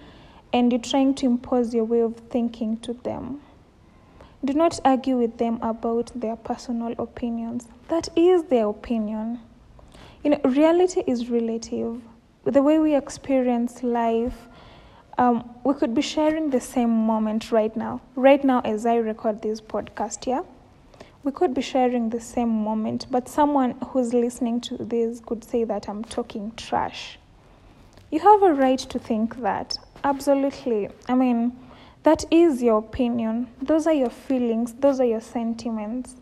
and 0.52 0.70
you're 0.70 0.80
trying 0.80 1.14
to 1.16 1.26
impose 1.26 1.74
your 1.74 1.84
way 1.84 2.00
of 2.00 2.16
thinking 2.30 2.76
to 2.78 2.92
them. 2.92 3.40
Do 4.44 4.52
not 4.52 4.78
argue 4.84 5.16
with 5.16 5.38
them 5.38 5.58
about 5.62 6.12
their 6.14 6.36
personal 6.36 6.94
opinions. 6.98 7.66
That 7.88 8.08
is 8.14 8.44
their 8.44 8.68
opinion. 8.68 9.40
You 10.22 10.30
know, 10.30 10.40
reality 10.44 11.02
is 11.06 11.28
relative. 11.28 12.00
The 12.44 12.62
way 12.62 12.78
we 12.78 12.94
experience 12.94 13.82
life 13.82 14.46
um, 15.18 15.48
we 15.64 15.72
could 15.74 15.94
be 15.94 16.02
sharing 16.02 16.50
the 16.50 16.60
same 16.60 16.90
moment 16.90 17.50
right 17.50 17.74
now. 17.74 18.02
Right 18.14 18.44
now, 18.44 18.60
as 18.60 18.84
I 18.84 18.96
record 18.96 19.40
this 19.40 19.60
podcast, 19.60 20.26
yeah? 20.26 20.42
We 21.26 21.32
could 21.32 21.54
be 21.54 21.60
sharing 21.60 22.10
the 22.10 22.20
same 22.20 22.50
moment, 22.62 23.08
but 23.10 23.28
someone 23.28 23.72
who's 23.88 24.14
listening 24.14 24.60
to 24.60 24.76
this 24.76 25.18
could 25.18 25.42
say 25.42 25.64
that 25.64 25.88
I'm 25.88 26.04
talking 26.04 26.52
trash. 26.56 27.18
You 28.12 28.20
have 28.20 28.44
a 28.44 28.54
right 28.54 28.78
to 28.78 28.98
think 29.00 29.42
that. 29.42 29.76
Absolutely. 30.04 30.88
I 31.08 31.16
mean, 31.16 31.58
that 32.04 32.24
is 32.30 32.62
your 32.62 32.78
opinion. 32.78 33.48
Those 33.60 33.88
are 33.88 33.92
your 33.92 34.10
feelings, 34.10 34.74
those 34.74 35.00
are 35.00 35.04
your 35.04 35.20
sentiments. 35.20 36.14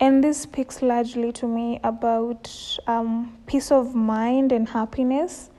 And 0.00 0.24
this 0.24 0.40
speaks 0.40 0.82
largely 0.82 1.30
to 1.30 1.46
me 1.46 1.78
about 1.84 2.50
um, 2.88 3.38
peace 3.46 3.70
of 3.70 3.94
mind 3.94 4.50
and 4.50 4.68
happiness 4.68 5.50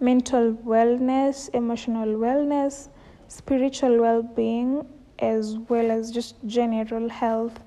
mental 0.00 0.52
wellness, 0.52 1.48
emotional 1.54 2.08
wellness, 2.08 2.88
spiritual 3.28 3.98
well 4.02 4.22
being, 4.22 4.84
as 5.18 5.56
well 5.70 5.90
as 5.90 6.10
just 6.10 6.34
general 6.44 7.08
health. 7.08 7.58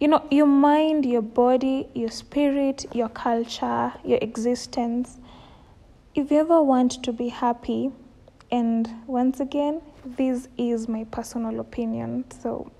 You 0.00 0.06
know, 0.06 0.24
your 0.30 0.46
mind, 0.46 1.04
your 1.04 1.22
body, 1.22 1.88
your 1.92 2.10
spirit, 2.10 2.86
your 2.94 3.08
culture, 3.08 3.92
your 4.04 4.18
existence. 4.22 5.18
If 6.14 6.30
you 6.30 6.38
ever 6.38 6.62
want 6.62 7.02
to 7.02 7.12
be 7.12 7.28
happy, 7.28 7.90
and 8.52 8.88
once 9.08 9.40
again, 9.40 9.82
this 10.04 10.48
is 10.56 10.88
my 10.88 11.04
personal 11.04 11.58
opinion, 11.58 12.24
so 12.30 12.70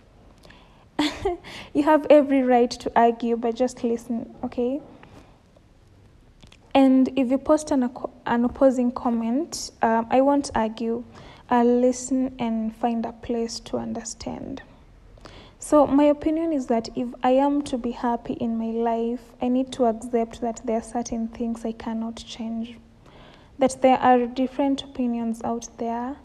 you 1.74 1.82
have 1.82 2.06
every 2.08 2.42
right 2.42 2.70
to 2.70 2.92
argue, 2.94 3.36
but 3.36 3.56
just 3.56 3.82
listen, 3.82 4.34
okay? 4.44 4.80
And 6.74 7.08
if 7.18 7.30
you 7.32 7.38
post 7.38 7.72
an, 7.72 7.90
an 8.26 8.44
opposing 8.44 8.92
comment, 8.92 9.72
um, 9.82 10.06
I 10.10 10.20
won't 10.20 10.52
argue. 10.54 11.02
I'll 11.50 11.80
listen 11.80 12.36
and 12.38 12.76
find 12.76 13.04
a 13.04 13.12
place 13.12 13.58
to 13.60 13.78
understand. 13.78 14.62
So, 15.60 15.86
my 15.86 16.04
opinion 16.04 16.52
is 16.52 16.66
that 16.66 16.88
if 16.96 17.08
I 17.22 17.30
am 17.32 17.62
to 17.62 17.76
be 17.76 17.90
happy 17.90 18.34
in 18.34 18.56
my 18.56 18.70
life, 18.70 19.20
I 19.42 19.48
need 19.48 19.72
to 19.72 19.86
accept 19.86 20.40
that 20.40 20.60
there 20.64 20.78
are 20.78 20.82
certain 20.82 21.28
things 21.28 21.64
I 21.64 21.72
cannot 21.72 22.16
change. 22.16 22.78
That 23.58 23.82
there 23.82 23.98
are 23.98 24.26
different 24.26 24.84
opinions 24.84 25.42
out 25.42 25.68
there, 25.78 26.16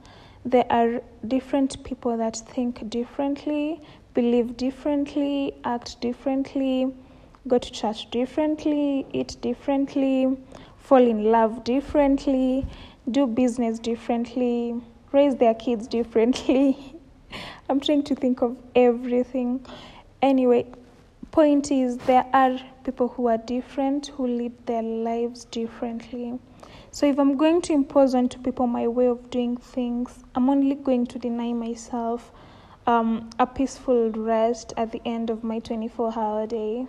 there 0.46 0.66
are 0.70 1.02
different 1.28 1.84
people 1.84 2.16
that 2.18 2.38
think 2.38 2.90
differently, 2.90 3.82
believe 4.13 4.56
differently, 4.56 5.56
act 5.63 6.00
differently 6.00 6.94
go 7.48 7.58
to 7.58 7.72
church 7.72 8.10
differently, 8.10 9.06
eat 9.12 9.36
differently, 9.42 10.38
fall 10.78 11.02
in 11.02 11.25
love 11.25 11.63
differently, 11.63 12.66
do 13.10 13.28
business 13.28 13.80
differently, 13.80 14.75
raise 15.12 15.36
their 15.36 15.54
kids 15.54 15.88
differently. 15.88 16.93
I'm 17.74 17.80
trying 17.80 18.03
to 18.03 18.13
think 18.13 18.44
of 18.44 18.56
everything. 18.75 19.65
Anyway, 20.22 20.68
point 21.32 21.72
is 21.72 21.98
there 21.98 22.27
are 22.32 22.60
people 22.84 23.08
who 23.08 23.25
are 23.25 23.39
different 23.39 24.06
who 24.10 24.27
live 24.27 24.51
their 24.68 24.84
lives 24.84 25.46
differently. 25.46 26.38
So 26.92 27.08
if 27.08 27.18
I'm 27.18 27.36
going 27.36 27.63
to 27.63 27.74
impose 27.74 28.13
onto 28.13 28.38
people 28.38 28.68
my 28.68 28.88
way 28.88 29.08
of 29.08 29.32
doing 29.32 29.58
things, 29.58 30.24
I'm 30.36 30.51
only 30.51 30.75
going 30.75 31.08
to 31.08 31.18
deny 31.18 31.51
myself 31.51 32.32
um, 32.86 33.32
a 33.39 33.48
peaceful 33.48 34.12
rest 34.12 34.74
at 34.77 34.92
the 34.92 35.01
end 35.03 35.32
of 35.32 35.44
my 35.44 35.58
24 35.58 36.13
hour 36.15 36.46
day. 36.46 36.86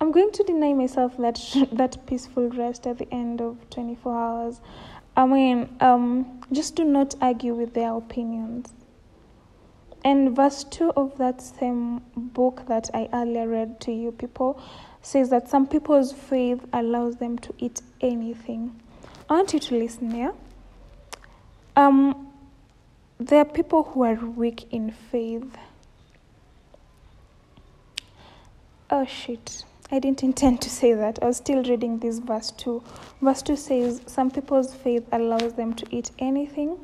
I'm 0.00 0.12
going 0.12 0.30
to 0.30 0.44
deny 0.44 0.72
myself 0.72 1.16
that 1.16 1.40
that 1.72 2.06
peaceful 2.06 2.48
rest 2.50 2.86
at 2.86 2.98
the 2.98 3.12
end 3.12 3.40
of 3.40 3.56
24 3.70 4.16
hours. 4.16 4.60
I 5.16 5.26
mean, 5.26 5.68
um, 5.80 6.40
just 6.52 6.76
do 6.76 6.84
not 6.84 7.16
argue 7.20 7.54
with 7.54 7.74
their 7.74 7.92
opinions. 7.92 8.72
And 10.04 10.36
verse 10.36 10.64
2 10.64 10.92
of 10.96 11.16
that 11.16 11.40
same 11.40 12.02
book 12.14 12.64
that 12.68 12.90
I 12.92 13.08
earlier 13.12 13.48
read 13.48 13.80
to 13.80 13.92
you 13.92 14.12
people 14.12 14.60
says 15.00 15.30
that 15.30 15.48
some 15.48 15.66
people's 15.66 16.12
faith 16.12 16.60
allows 16.72 17.16
them 17.16 17.38
to 17.38 17.54
eat 17.58 17.80
anything. 18.00 18.80
I 19.28 19.34
want 19.34 19.52
you 19.54 19.60
to 19.60 19.74
listen 19.78 20.10
here. 20.10 20.32
Um, 21.76 22.28
there 23.18 23.40
are 23.40 23.44
people 23.44 23.84
who 23.84 24.02
are 24.04 24.14
weak 24.14 24.72
in 24.72 24.90
faith. 24.90 25.56
Oh 28.90 29.06
shit. 29.06 29.64
I 29.90 29.98
didn't 29.98 30.22
intend 30.22 30.60
to 30.62 30.70
say 30.70 30.94
that. 30.94 31.22
I 31.22 31.26
was 31.26 31.36
still 31.36 31.62
reading 31.62 31.98
this 31.98 32.18
verse 32.18 32.50
2. 32.52 32.82
Verse 33.20 33.42
2 33.42 33.56
says, 33.56 34.00
Some 34.06 34.30
people's 34.30 34.74
faith 34.74 35.06
allows 35.12 35.54
them 35.54 35.74
to 35.74 35.86
eat 35.90 36.10
anything, 36.18 36.78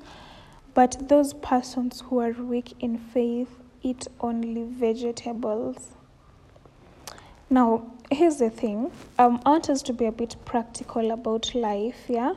but 0.75 1.09
those 1.09 1.35
persons 1.35 2.03
who 2.07 2.19
are 2.21 2.33
weak 2.33 2.75
in 2.81 2.99
faith 2.99 3.59
eat 3.83 4.07
only 4.21 4.65
vegetables. 4.65 5.89
Now, 7.49 7.91
here's 8.11 8.37
the 8.37 8.51
thing 8.51 8.93
um, 9.19 9.41
I 9.45 9.51
want 9.51 9.71
us 9.71 9.83
to 9.83 9.93
be 9.93 10.07
a 10.07 10.13
bit 10.13 10.37
practical 10.45 11.11
about 11.11 11.55
life, 11.55 12.05
yeah? 12.09 12.35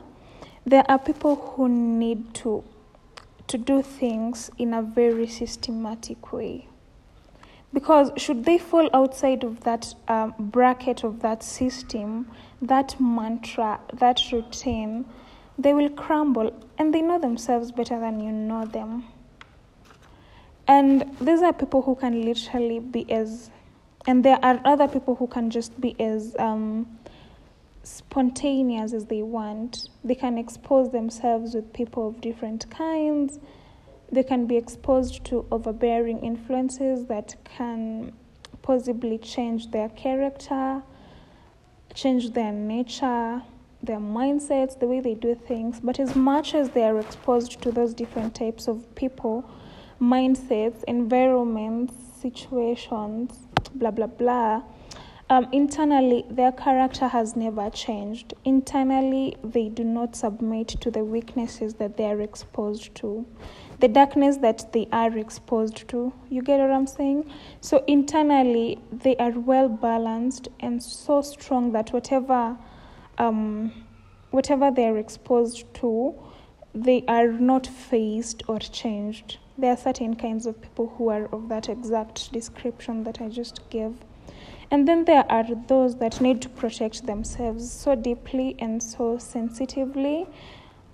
There 0.66 0.84
are 0.88 0.98
people 0.98 1.36
who 1.36 1.68
need 1.68 2.34
to 2.34 2.64
to 3.46 3.58
do 3.58 3.82
things 3.82 4.50
in 4.56 4.72
a 4.72 4.82
very 4.82 5.26
systematic 5.26 6.32
way 6.32 6.66
because 7.74 8.10
should 8.16 8.44
they 8.44 8.56
fall 8.56 8.88
outside 8.94 9.44
of 9.44 9.60
that 9.64 9.94
um, 10.08 10.32
bracket 10.38 11.04
of 11.04 11.20
that 11.20 11.42
system 11.42 12.30
that 12.62 12.98
mantra 12.98 13.80
that 13.92 14.20
routine 14.32 15.04
they 15.58 15.72
will 15.72 15.90
crumble 15.90 16.52
and 16.78 16.92
they 16.92 17.00
know 17.00 17.18
themselves 17.18 17.70
better 17.70 17.98
than 17.98 18.20
you 18.20 18.32
know 18.32 18.64
them. 18.64 19.04
And 20.66 21.14
these 21.20 21.42
are 21.42 21.52
people 21.52 21.82
who 21.82 21.94
can 21.94 22.22
literally 22.24 22.78
be 22.78 23.10
as, 23.10 23.50
and 24.06 24.24
there 24.24 24.38
are 24.42 24.60
other 24.64 24.88
people 24.88 25.14
who 25.14 25.26
can 25.26 25.50
just 25.50 25.78
be 25.80 25.94
as 26.00 26.34
um, 26.38 26.98
spontaneous 27.82 28.92
as 28.94 29.04
they 29.06 29.22
want. 29.22 29.90
They 30.02 30.14
can 30.14 30.38
expose 30.38 30.90
themselves 30.90 31.54
with 31.54 31.72
people 31.72 32.08
of 32.08 32.20
different 32.20 32.68
kinds. 32.70 33.38
They 34.10 34.22
can 34.22 34.46
be 34.46 34.56
exposed 34.56 35.24
to 35.26 35.46
overbearing 35.50 36.20
influences 36.20 37.04
that 37.06 37.36
can 37.44 38.12
possibly 38.62 39.18
change 39.18 39.70
their 39.70 39.90
character, 39.90 40.82
change 41.92 42.30
their 42.30 42.52
nature, 42.52 43.42
their 43.84 43.98
mindsets, 43.98 44.78
the 44.78 44.86
way 44.86 45.00
they 45.00 45.14
do 45.14 45.34
things. 45.34 45.80
But 45.80 45.98
as 46.00 46.14
much 46.14 46.54
as 46.54 46.70
they 46.70 46.84
are 46.84 46.98
exposed 46.98 47.60
to 47.62 47.70
those 47.70 47.94
different 47.94 48.34
types 48.34 48.68
of 48.68 48.94
people, 48.94 49.48
mindsets, 50.00 50.82
environments, 50.84 51.94
situations, 52.20 53.46
blah, 53.74 53.90
blah, 53.90 54.06
blah, 54.06 54.62
um, 55.30 55.48
internally, 55.52 56.26
their 56.28 56.52
character 56.52 57.08
has 57.08 57.34
never 57.34 57.70
changed. 57.70 58.34
Internally, 58.44 59.36
they 59.42 59.70
do 59.70 59.82
not 59.82 60.14
submit 60.14 60.68
to 60.68 60.90
the 60.90 61.02
weaknesses 61.02 61.74
that 61.74 61.96
they 61.96 62.04
are 62.04 62.20
exposed 62.20 62.94
to, 62.96 63.24
the 63.80 63.88
darkness 63.88 64.36
that 64.38 64.70
they 64.74 64.86
are 64.92 65.16
exposed 65.16 65.88
to. 65.88 66.12
You 66.28 66.42
get 66.42 66.60
what 66.60 66.70
I'm 66.70 66.86
saying? 66.86 67.30
So, 67.62 67.82
internally, 67.86 68.78
they 68.92 69.16
are 69.16 69.30
well 69.30 69.68
balanced 69.70 70.48
and 70.60 70.82
so 70.82 71.22
strong 71.22 71.72
that 71.72 71.90
whatever. 71.90 72.58
Um, 73.18 73.72
whatever 74.30 74.70
they 74.70 74.86
are 74.86 74.98
exposed 74.98 75.72
to, 75.74 76.14
they 76.74 77.04
are 77.06 77.28
not 77.28 77.66
fazed 77.66 78.42
or 78.48 78.58
changed. 78.58 79.38
There 79.56 79.70
are 79.70 79.76
certain 79.76 80.16
kinds 80.16 80.46
of 80.46 80.60
people 80.60 80.92
who 80.96 81.08
are 81.08 81.26
of 81.26 81.48
that 81.48 81.68
exact 81.68 82.32
description 82.32 83.04
that 83.04 83.20
I 83.20 83.28
just 83.28 83.60
gave. 83.70 83.94
And 84.70 84.88
then 84.88 85.04
there 85.04 85.24
are 85.30 85.44
those 85.68 85.96
that 85.96 86.20
need 86.20 86.42
to 86.42 86.48
protect 86.48 87.06
themselves 87.06 87.70
so 87.70 87.94
deeply 87.94 88.56
and 88.58 88.82
so 88.82 89.18
sensitively, 89.18 90.26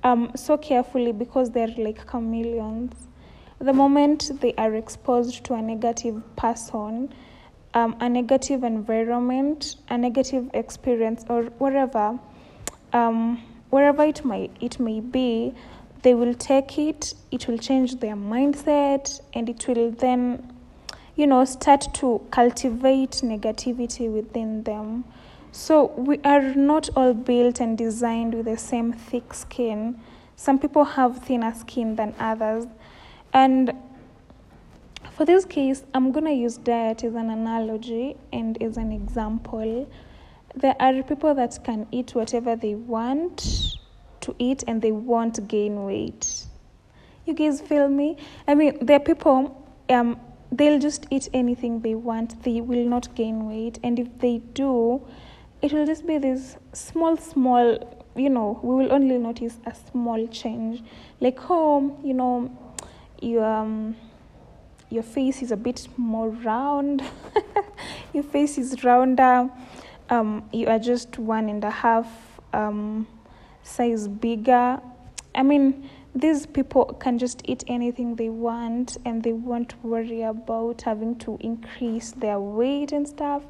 um, 0.03 0.33
so 0.35 0.59
carefully 0.59 1.13
because 1.13 1.51
they're 1.51 1.75
like 1.79 2.07
chameleons. 2.11 2.95
The 3.59 3.73
moment 3.73 4.33
they 4.41 4.55
are 4.55 4.75
exposed 4.75 5.45
to 5.45 5.55
a 5.55 5.63
negative 5.63 6.23
person, 6.37 7.15
um, 7.75 7.97
a 8.01 8.09
negative 8.09 8.65
environment, 8.65 9.77
a 9.89 9.99
negative 9.99 10.51
experience, 10.55 11.25
or 11.29 11.45
whatever, 11.59 12.19
um, 12.93 13.43
wherever 13.71 14.05
it 14.05 14.25
might 14.25 14.51
it 14.61 14.81
may 14.81 15.01
be, 15.01 15.55
they 16.03 16.15
will 16.15 16.35
take 16.35 16.79
it. 16.79 17.15
It 17.31 17.47
will 17.47 17.59
change 17.59 18.01
their 18.01 18.17
mindset, 18.17 19.21
and 19.35 19.49
it 19.49 19.67
will 19.69 19.91
then 19.91 20.51
you 21.21 21.27
know, 21.27 21.45
start 21.45 21.87
to 21.93 22.19
cultivate 22.31 23.21
negativity 23.23 24.11
within 24.11 24.63
them. 24.63 25.05
So 25.53 25.93
we 25.97 26.19
are 26.25 26.55
not 26.55 26.89
all 26.97 27.13
built 27.13 27.61
and 27.61 27.77
designed 27.77 28.33
with 28.35 28.47
the 28.47 28.57
same 28.57 28.95
thick 28.95 29.35
skin. 29.35 30.01
Some 30.37 30.59
people 30.59 30.85
have 30.85 31.19
thinner 31.19 31.55
skin 31.55 31.97
than 31.97 32.15
others. 32.19 32.67
And 33.35 33.73
for 35.21 35.27
this 35.27 35.45
case, 35.45 35.85
I'm 35.93 36.15
to 36.15 36.33
use 36.33 36.57
diet 36.57 37.05
as 37.05 37.15
an 37.15 37.29
analogy 37.29 38.17
and 38.33 38.57
as 38.63 38.79
an 38.79 38.91
example. 38.91 39.87
There 40.55 40.75
are 40.81 41.03
people 41.03 41.35
that 41.35 41.63
can 41.63 41.87
eat 41.93 42.15
whatever 42.15 42.57
they 42.57 42.75
want 42.75 43.77
to 44.23 44.35
eat 44.39 44.65
and 44.67 44.81
they 44.81 44.93
won't 44.93 45.47
gain 45.47 45.85
weight. 45.85 46.47
You 47.27 47.35
guys 47.35 47.61
feel 47.61 47.87
me? 47.87 48.17
I 48.49 48.55
mean, 48.55 48.79
there 48.81 48.97
are 48.97 49.05
people 49.05 49.63
um, 49.91 50.19
they'll 50.53 50.79
just 50.79 51.07
eat 51.11 51.29
anything 51.35 51.81
they 51.81 51.97
want. 51.97 52.43
They 52.43 52.63
will 52.63 52.87
not 52.87 53.15
gain 53.15 53.47
weight. 53.47 53.79
And 53.85 53.99
if 53.99 54.09
they 54.21 54.39
do, 54.39 55.07
it 55.61 55.71
will 55.75 55.85
just 55.85 56.07
be 56.07 56.17
this 56.17 56.57
small, 56.73 57.19
small, 57.19 58.07
you 58.17 58.31
know, 58.31 58.59
we 58.63 58.75
will 58.75 58.91
only 58.91 59.19
notice 59.19 59.59
a 59.67 59.75
small 59.91 60.27
change. 60.29 60.83
Like, 61.21 61.39
oh, 61.51 61.95
you 62.03 62.15
know, 62.15 62.51
you 63.21 63.43
um, 63.45 63.97
your 64.91 65.03
face 65.03 65.41
is 65.41 65.53
a 65.53 65.57
bit 65.57 65.89
more 65.97 66.29
round, 66.29 67.03
your 68.13 68.25
face 68.25 68.59
is 68.59 68.85
rounder, 68.85 69.49
um, 70.11 70.49
you 70.53 70.67
are 70.67 70.79
just 70.79 71.19
one 71.19 71.49
and 71.49 71.63
a 71.65 71.71
half 71.71 72.07
um, 72.53 73.07
size 73.63 74.09
bigger. 74.09 74.81
I 75.35 75.43
mean, 75.43 75.89
these 76.15 76.45
people 76.45 76.87
can 77.01 77.19
just 77.19 77.43
eat 77.45 77.63
anything 77.69 78.17
they 78.17 78.29
want 78.29 78.97
and 79.05 79.23
they 79.23 79.33
won't 79.33 79.83
worry 79.85 80.23
about 80.23 80.83
having 80.83 81.17
to 81.21 81.39
increase 81.41 82.11
their 82.13 82.41
weight 82.41 82.91
and 82.91 83.09
stuff. 83.09 83.45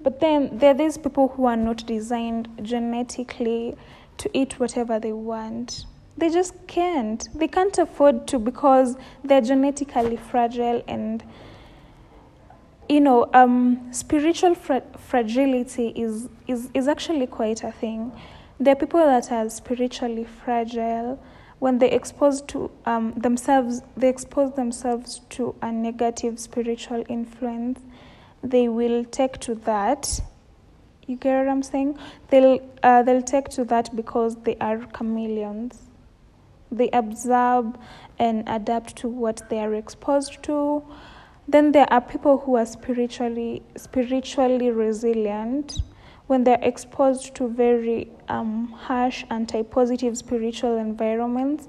But 0.00 0.18
then 0.20 0.58
there 0.58 0.72
are 0.72 0.74
these 0.74 0.98
people 0.98 1.28
who 1.28 1.46
are 1.46 1.56
not 1.56 1.86
designed 1.86 2.48
genetically 2.62 3.76
to 4.18 4.30
eat 4.32 4.58
whatever 4.58 4.98
they 4.98 5.12
want. 5.12 5.86
They 6.16 6.30
just 6.30 6.66
can't. 6.66 7.28
They 7.34 7.48
can't 7.48 7.76
afford 7.78 8.26
to 8.28 8.38
because 8.38 8.96
they're 9.24 9.40
genetically 9.40 10.16
fragile 10.16 10.82
and 10.86 11.24
you 12.88 13.00
know 13.00 13.28
um, 13.32 13.88
spiritual 13.92 14.54
fra- 14.54 14.82
fragility 14.98 15.88
is, 15.88 16.28
is 16.46 16.70
is 16.72 16.86
actually 16.86 17.26
quite 17.26 17.64
a 17.64 17.72
thing. 17.72 18.12
There 18.60 18.72
are 18.72 18.76
people 18.76 19.00
that 19.00 19.32
are 19.32 19.50
spiritually 19.50 20.24
fragile 20.24 21.20
when 21.58 21.78
they 21.78 21.90
expose 21.90 22.42
to 22.42 22.70
um, 22.86 23.12
themselves 23.16 23.82
they 23.96 24.08
expose 24.08 24.54
themselves 24.54 25.20
to 25.30 25.56
a 25.62 25.72
negative 25.72 26.38
spiritual 26.38 27.04
influence 27.08 27.80
they 28.42 28.68
will 28.68 29.04
take 29.04 29.38
to 29.40 29.54
that. 29.54 30.20
You 31.06 31.16
get 31.16 31.38
what 31.38 31.48
i'm 31.48 31.62
saying? 31.62 31.98
They'll 32.28 32.60
uh, 32.82 33.02
they'll 33.02 33.22
take 33.22 33.48
to 33.50 33.64
that 33.64 33.96
because 33.96 34.36
they 34.36 34.56
are 34.60 34.78
chameleons 34.86 35.90
they 36.76 36.90
absorb 36.90 37.78
and 38.18 38.44
adapt 38.48 38.96
to 38.96 39.08
what 39.08 39.48
they 39.50 39.58
are 39.58 39.74
exposed 39.74 40.42
to. 40.44 40.82
Then 41.46 41.72
there 41.72 41.90
are 41.92 42.00
people 42.00 42.38
who 42.38 42.56
are 42.56 42.66
spiritually 42.66 43.62
spiritually 43.76 44.70
resilient. 44.70 45.82
When 46.26 46.44
they're 46.44 46.58
exposed 46.62 47.34
to 47.34 47.48
very 47.48 48.10
um, 48.28 48.68
harsh 48.72 49.24
anti-positive 49.30 50.16
spiritual 50.16 50.78
environments 50.78 51.68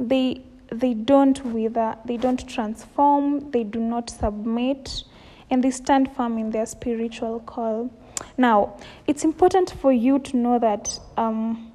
they 0.00 0.42
they 0.72 0.94
don't 0.94 1.44
wither 1.44 1.96
they 2.06 2.16
don't 2.16 2.48
transform 2.48 3.50
they 3.50 3.64
do 3.64 3.78
not 3.78 4.08
submit 4.08 5.04
and 5.50 5.62
they 5.62 5.70
stand 5.70 6.10
firm 6.14 6.38
in 6.38 6.50
their 6.50 6.64
spiritual 6.64 7.40
call. 7.40 7.90
Now 8.38 8.76
it's 9.06 9.24
important 9.24 9.70
for 9.80 9.92
you 9.92 10.18
to 10.20 10.36
know 10.36 10.58
that 10.58 10.98
um, 11.16 11.69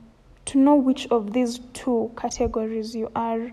to 0.45 0.58
know 0.58 0.75
which 0.75 1.08
of 1.08 1.34
these 1.34 1.60
two 1.73 2.12
categories 2.17 2.95
you 2.95 3.12
are 3.15 3.51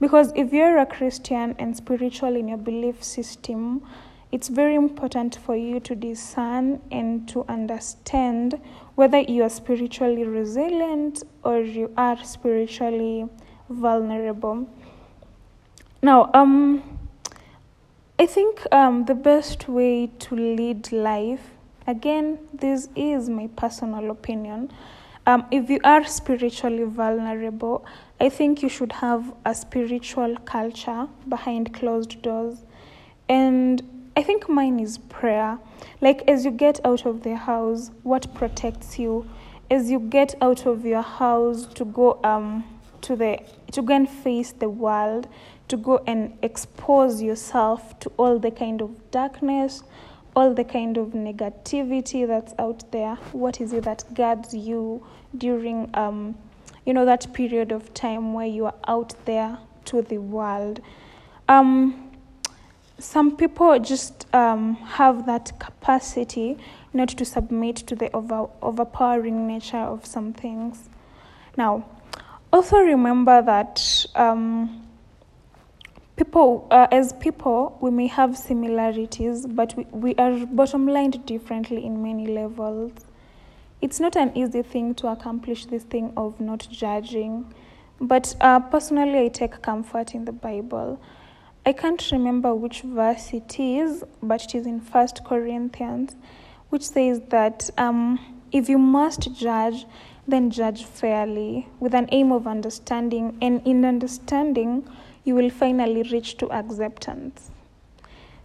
because 0.00 0.32
if 0.36 0.52
you're 0.52 0.78
a 0.78 0.86
christian 0.86 1.54
and 1.58 1.76
spiritual 1.76 2.36
in 2.36 2.48
your 2.48 2.58
belief 2.58 3.02
system 3.02 3.82
it's 4.30 4.48
very 4.48 4.74
important 4.74 5.36
for 5.36 5.56
you 5.56 5.80
to 5.80 5.94
discern 5.94 6.80
and 6.90 7.26
to 7.28 7.46
understand 7.48 8.60
whether 8.94 9.20
you 9.20 9.42
are 9.42 9.48
spiritually 9.48 10.24
resilient 10.24 11.22
or 11.44 11.60
you 11.60 11.90
are 11.96 12.22
spiritually 12.22 13.26
vulnerable. 13.70 14.68
Now, 16.02 16.30
um, 16.34 16.82
I 18.18 18.26
think 18.26 18.66
um, 18.70 19.06
the 19.06 19.14
best 19.14 19.66
way 19.66 20.10
to 20.18 20.34
lead 20.34 20.92
life, 20.92 21.50
again, 21.86 22.38
this 22.52 22.88
is 22.94 23.30
my 23.30 23.48
personal 23.56 24.10
opinion. 24.10 24.70
Um, 25.28 25.44
if 25.50 25.68
you 25.68 25.78
are 25.84 26.06
spiritually 26.06 26.84
vulnerable, 26.84 27.84
I 28.18 28.30
think 28.30 28.62
you 28.62 28.70
should 28.70 28.92
have 28.92 29.34
a 29.44 29.54
spiritual 29.54 30.36
culture 30.46 31.06
behind 31.28 31.74
closed 31.74 32.22
doors. 32.22 32.64
And 33.28 33.82
I 34.16 34.22
think 34.22 34.48
mine 34.48 34.80
is 34.80 34.96
prayer. 34.96 35.58
Like 36.00 36.26
as 36.26 36.46
you 36.46 36.50
get 36.50 36.80
out 36.82 37.04
of 37.04 37.24
the 37.24 37.36
house, 37.36 37.90
what 38.04 38.32
protects 38.32 38.98
you? 38.98 39.28
As 39.70 39.90
you 39.90 40.00
get 40.00 40.34
out 40.40 40.64
of 40.64 40.86
your 40.86 41.02
house 41.02 41.66
to 41.74 41.84
go 41.84 42.18
um 42.24 42.64
to 43.02 43.14
the 43.14 43.38
to 43.72 43.82
go 43.82 43.94
and 43.94 44.08
face 44.08 44.52
the 44.52 44.70
world, 44.70 45.28
to 45.68 45.76
go 45.76 46.02
and 46.06 46.38
expose 46.40 47.20
yourself 47.20 47.98
to 47.98 48.10
all 48.16 48.38
the 48.38 48.50
kind 48.50 48.80
of 48.80 49.10
darkness, 49.10 49.82
all 50.38 50.54
the 50.54 50.64
kind 50.64 50.96
of 50.96 51.08
negativity 51.08 52.24
that's 52.26 52.54
out 52.60 52.90
there. 52.92 53.16
What 53.32 53.60
is 53.60 53.72
it 53.72 53.82
that 53.84 54.04
guards 54.14 54.54
you 54.54 55.04
during 55.36 55.90
um 55.94 56.36
you 56.86 56.94
know 56.94 57.04
that 57.04 57.32
period 57.34 57.72
of 57.72 57.92
time 57.92 58.32
where 58.34 58.46
you 58.46 58.66
are 58.66 58.74
out 58.86 59.14
there 59.24 59.58
to 59.86 60.02
the 60.02 60.18
world? 60.18 60.80
Um 61.48 62.04
some 63.00 63.36
people 63.36 63.78
just 63.78 64.26
um, 64.34 64.74
have 64.74 65.26
that 65.26 65.52
capacity 65.60 66.58
not 66.92 67.08
to 67.10 67.24
submit 67.24 67.76
to 67.76 67.94
the 67.94 68.10
over, 68.12 68.48
overpowering 68.60 69.46
nature 69.46 69.76
of 69.76 70.04
some 70.04 70.32
things. 70.32 70.88
Now, 71.56 71.84
Also, 72.50 72.78
remember 72.78 73.42
that 73.42 74.06
um, 74.14 74.87
people, 76.18 76.66
uh, 76.70 76.88
as 76.90 77.12
people, 77.14 77.78
we 77.80 77.90
may 77.90 78.08
have 78.08 78.36
similarities, 78.36 79.46
but 79.46 79.74
we, 79.76 79.84
we 79.92 80.14
are 80.16 80.44
bottom 80.46 80.86
lined 80.86 81.24
differently 81.24 81.84
in 81.84 82.02
many 82.02 82.26
levels. 82.26 82.92
It's 83.80 84.00
not 84.00 84.16
an 84.16 84.36
easy 84.36 84.62
thing 84.62 84.94
to 84.96 85.06
accomplish 85.06 85.66
this 85.66 85.84
thing 85.84 86.12
of 86.16 86.40
not 86.40 86.66
judging, 86.70 87.54
but 88.00 88.34
uh, 88.40 88.58
personally, 88.60 89.26
I 89.26 89.28
take 89.28 89.62
comfort 89.62 90.14
in 90.14 90.24
the 90.24 90.32
Bible. 90.32 91.00
I 91.64 91.72
can't 91.72 92.04
remember 92.10 92.54
which 92.54 92.82
verse 92.82 93.32
it 93.32 93.58
is, 93.60 94.04
but 94.22 94.44
it 94.44 94.54
is 94.56 94.66
in 94.66 94.80
First 94.80 95.24
Corinthians, 95.24 96.16
which 96.70 96.82
says 96.82 97.20
that 97.28 97.70
um, 97.78 98.18
if 98.50 98.68
you 98.68 98.78
must 98.78 99.32
judge, 99.34 99.86
then 100.26 100.50
judge 100.50 100.84
fairly 100.84 101.68
with 101.78 101.94
an 101.94 102.08
aim 102.10 102.32
of 102.32 102.46
understanding, 102.46 103.38
and 103.40 103.64
in 103.64 103.84
understanding, 103.84 104.88
you 105.28 105.34
will 105.34 105.50
finally 105.50 106.02
reach 106.04 106.38
to 106.38 106.50
acceptance. 106.50 107.50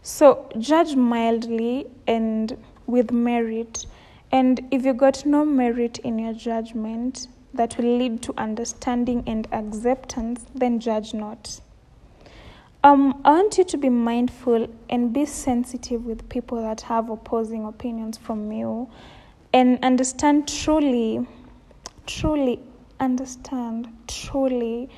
So, 0.01 0.49
judge 0.59 0.95
mildly 0.97 1.87
and 2.05 2.57
with 2.87 3.11
merit. 3.11 3.85
And 4.33 4.67
if 4.69 4.83
you 4.83 4.93
got 4.93 5.25
no 5.25 5.45
merit 5.45 5.99
in 5.99 6.19
your 6.19 6.33
judgment 6.33 7.27
that 7.53 7.77
will 7.77 7.97
lead 7.97 8.21
to 8.23 8.33
understanding 8.37 9.23
and 9.27 9.47
acceptance, 9.53 10.45
then 10.53 10.81
judge 10.81 11.13
not. 11.13 11.61
Um, 12.83 13.21
I 13.23 13.31
want 13.31 13.57
you 13.57 13.63
to 13.63 13.77
be 13.77 13.87
mindful 13.87 14.67
and 14.89 15.13
be 15.13 15.25
sensitive 15.25 16.05
with 16.05 16.27
people 16.27 16.61
that 16.63 16.81
have 16.81 17.09
opposing 17.09 17.63
opinions 17.63 18.17
from 18.17 18.51
you 18.51 18.89
and 19.53 19.79
understand 19.85 20.49
truly, 20.49 21.25
truly 22.05 22.59
understand 22.99 23.87
truly 24.07 24.89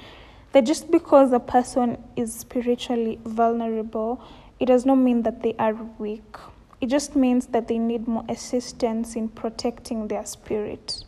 that 0.56 0.66
just 0.66 0.90
because 0.90 1.34
a 1.34 1.40
person 1.42 2.02
is 2.16 2.34
spiritually 2.34 3.20
vulnerable, 3.26 4.22
it 4.58 4.68
does 4.68 4.86
not 4.86 4.96
mean 4.96 5.24
that 5.24 5.44
they 5.44 5.54
are 5.60 5.74
weak. 5.98 6.38
It 6.80 6.86
just 6.86 7.14
means 7.14 7.48
that 7.48 7.68
they 7.68 7.78
need 7.78 8.08
more 8.08 8.24
assistance 8.30 9.18
in 9.18 9.28
protecting 9.28 10.08
their 10.08 10.26
spirit. 10.26 11.04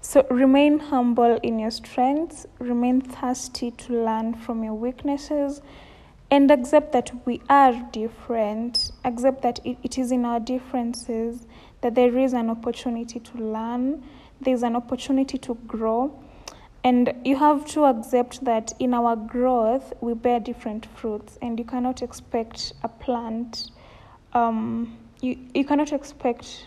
So 0.00 0.26
remain 0.30 0.78
humble 0.78 1.38
in 1.42 1.58
your 1.58 1.70
strengths, 1.70 2.46
remain 2.58 3.02
thirsty 3.02 3.70
to 3.70 3.92
learn 3.92 4.32
from 4.32 4.64
your 4.64 4.72
weaknesses, 4.72 5.60
and 6.30 6.50
accept 6.50 6.92
that 6.92 7.10
we 7.26 7.42
are 7.50 7.74
different. 7.92 8.92
Accept 9.04 9.42
that 9.42 9.60
it, 9.66 9.76
it 9.82 9.98
is 9.98 10.10
in 10.10 10.24
our 10.24 10.40
differences 10.40 11.46
that 11.82 11.94
there 11.94 12.16
is 12.16 12.32
an 12.32 12.48
opportunity 12.48 13.20
to 13.20 13.38
learn, 13.44 14.02
there's 14.40 14.62
an 14.62 14.74
opportunity 14.74 15.36
to 15.36 15.54
grow. 15.66 16.18
And 16.88 17.12
you 17.22 17.36
have 17.36 17.66
to 17.74 17.84
accept 17.84 18.42
that 18.46 18.72
in 18.78 18.94
our 18.94 19.14
growth, 19.14 19.92
we 20.00 20.14
bear 20.14 20.40
different 20.40 20.86
fruits, 20.96 21.38
and 21.42 21.58
you 21.58 21.64
cannot 21.66 22.00
expect 22.00 22.72
a 22.82 22.88
plant, 22.88 23.72
um, 24.32 24.96
you, 25.20 25.36
you 25.54 25.66
cannot 25.66 25.92
expect 25.92 26.64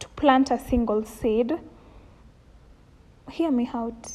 to 0.00 0.08
plant 0.16 0.50
a 0.50 0.58
single 0.58 1.04
seed. 1.04 1.56
Hear 3.30 3.52
me 3.52 3.70
out. 3.72 4.10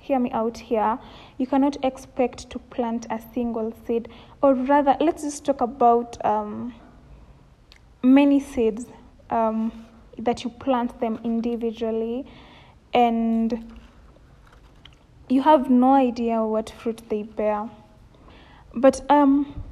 Hear 0.00 0.18
me 0.18 0.30
out 0.32 0.58
here. 0.58 0.98
You 1.38 1.46
cannot 1.46 1.82
expect 1.82 2.50
to 2.50 2.58
plant 2.58 3.06
a 3.08 3.18
single 3.32 3.72
seed, 3.86 4.10
or 4.42 4.52
rather, 4.52 4.98
let's 5.00 5.22
just 5.22 5.46
talk 5.46 5.62
about 5.62 6.22
um, 6.26 6.74
many 8.02 8.40
seeds 8.40 8.84
um, 9.30 9.86
that 10.18 10.44
you 10.44 10.50
plant 10.50 11.00
them 11.00 11.20
individually 11.24 12.26
and 12.92 13.64
you 15.28 15.42
have 15.42 15.68
no 15.70 15.94
idea 15.94 16.42
what 16.42 16.70
fruit 16.70 17.02
they 17.08 17.22
bear. 17.22 17.68
But 18.74 19.08
um 19.10 19.62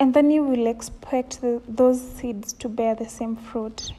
and 0.00 0.14
then 0.14 0.30
you 0.30 0.44
will 0.44 0.68
expect 0.68 1.40
the, 1.40 1.60
those 1.68 2.00
seeds 2.00 2.52
to 2.52 2.68
bear 2.68 2.94
the 2.94 3.08
same 3.08 3.34
fruit. 3.34 3.92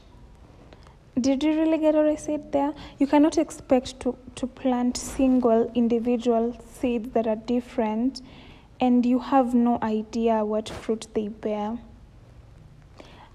Did 1.20 1.42
you 1.42 1.52
really 1.52 1.76
get 1.76 1.94
what 1.94 2.06
i 2.06 2.16
said 2.16 2.52
there? 2.52 2.72
You 2.98 3.06
cannot 3.06 3.36
expect 3.36 4.00
to, 4.00 4.16
to 4.36 4.46
plant 4.46 4.96
single 4.96 5.70
individual 5.74 6.56
seeds 6.80 7.10
that 7.10 7.26
are 7.26 7.36
different 7.36 8.22
and 8.80 9.04
you 9.04 9.18
have 9.18 9.52
no 9.52 9.78
idea 9.82 10.42
what 10.42 10.70
fruit 10.70 11.06
they 11.12 11.28
bear. 11.28 11.78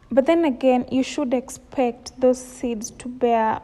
But 0.09 0.25
then 0.25 0.45
again, 0.45 0.87
you 0.91 1.03
should 1.03 1.33
expect 1.33 2.19
those 2.19 2.43
seeds 2.43 2.89
to 2.91 3.07
bear 3.07 3.61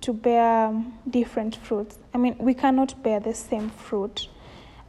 to 0.00 0.12
bear 0.12 0.72
different 1.08 1.56
fruits. 1.56 1.98
I 2.14 2.18
mean, 2.18 2.36
we 2.38 2.54
cannot 2.54 3.02
bear 3.02 3.20
the 3.20 3.34
same 3.34 3.70
fruit. 3.70 4.28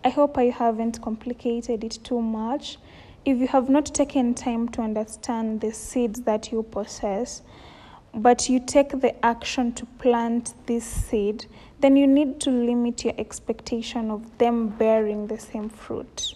I 0.04 0.10
hope 0.10 0.38
I 0.38 0.46
haven't 0.46 1.02
complicated 1.02 1.84
it 1.84 2.00
too 2.04 2.22
much. 2.22 2.78
If 3.26 3.38
you 3.40 3.48
have 3.48 3.70
not 3.70 3.88
taken 3.88 4.34
time 4.34 4.70
to 4.70 4.82
understand 4.82 5.62
the 5.62 5.74
seeds 5.74 6.22
that 6.22 6.52
you 6.52 6.64
possess, 6.64 7.42
but 8.14 8.50
you 8.50 8.60
take 8.60 9.02
the 9.02 9.26
action 9.26 9.74
to 9.74 9.86
plant 10.00 10.54
this 10.66 10.86
seed, 10.86 11.46
then 11.80 11.96
you 11.96 12.08
need 12.08 12.40
to 12.42 12.50
limit 12.50 13.04
your 13.04 13.14
expectation 13.18 14.10
of 14.10 14.38
them 14.38 14.70
bearing 14.70 15.28
the 15.28 15.38
same 15.38 15.70
fruit. 15.70 16.34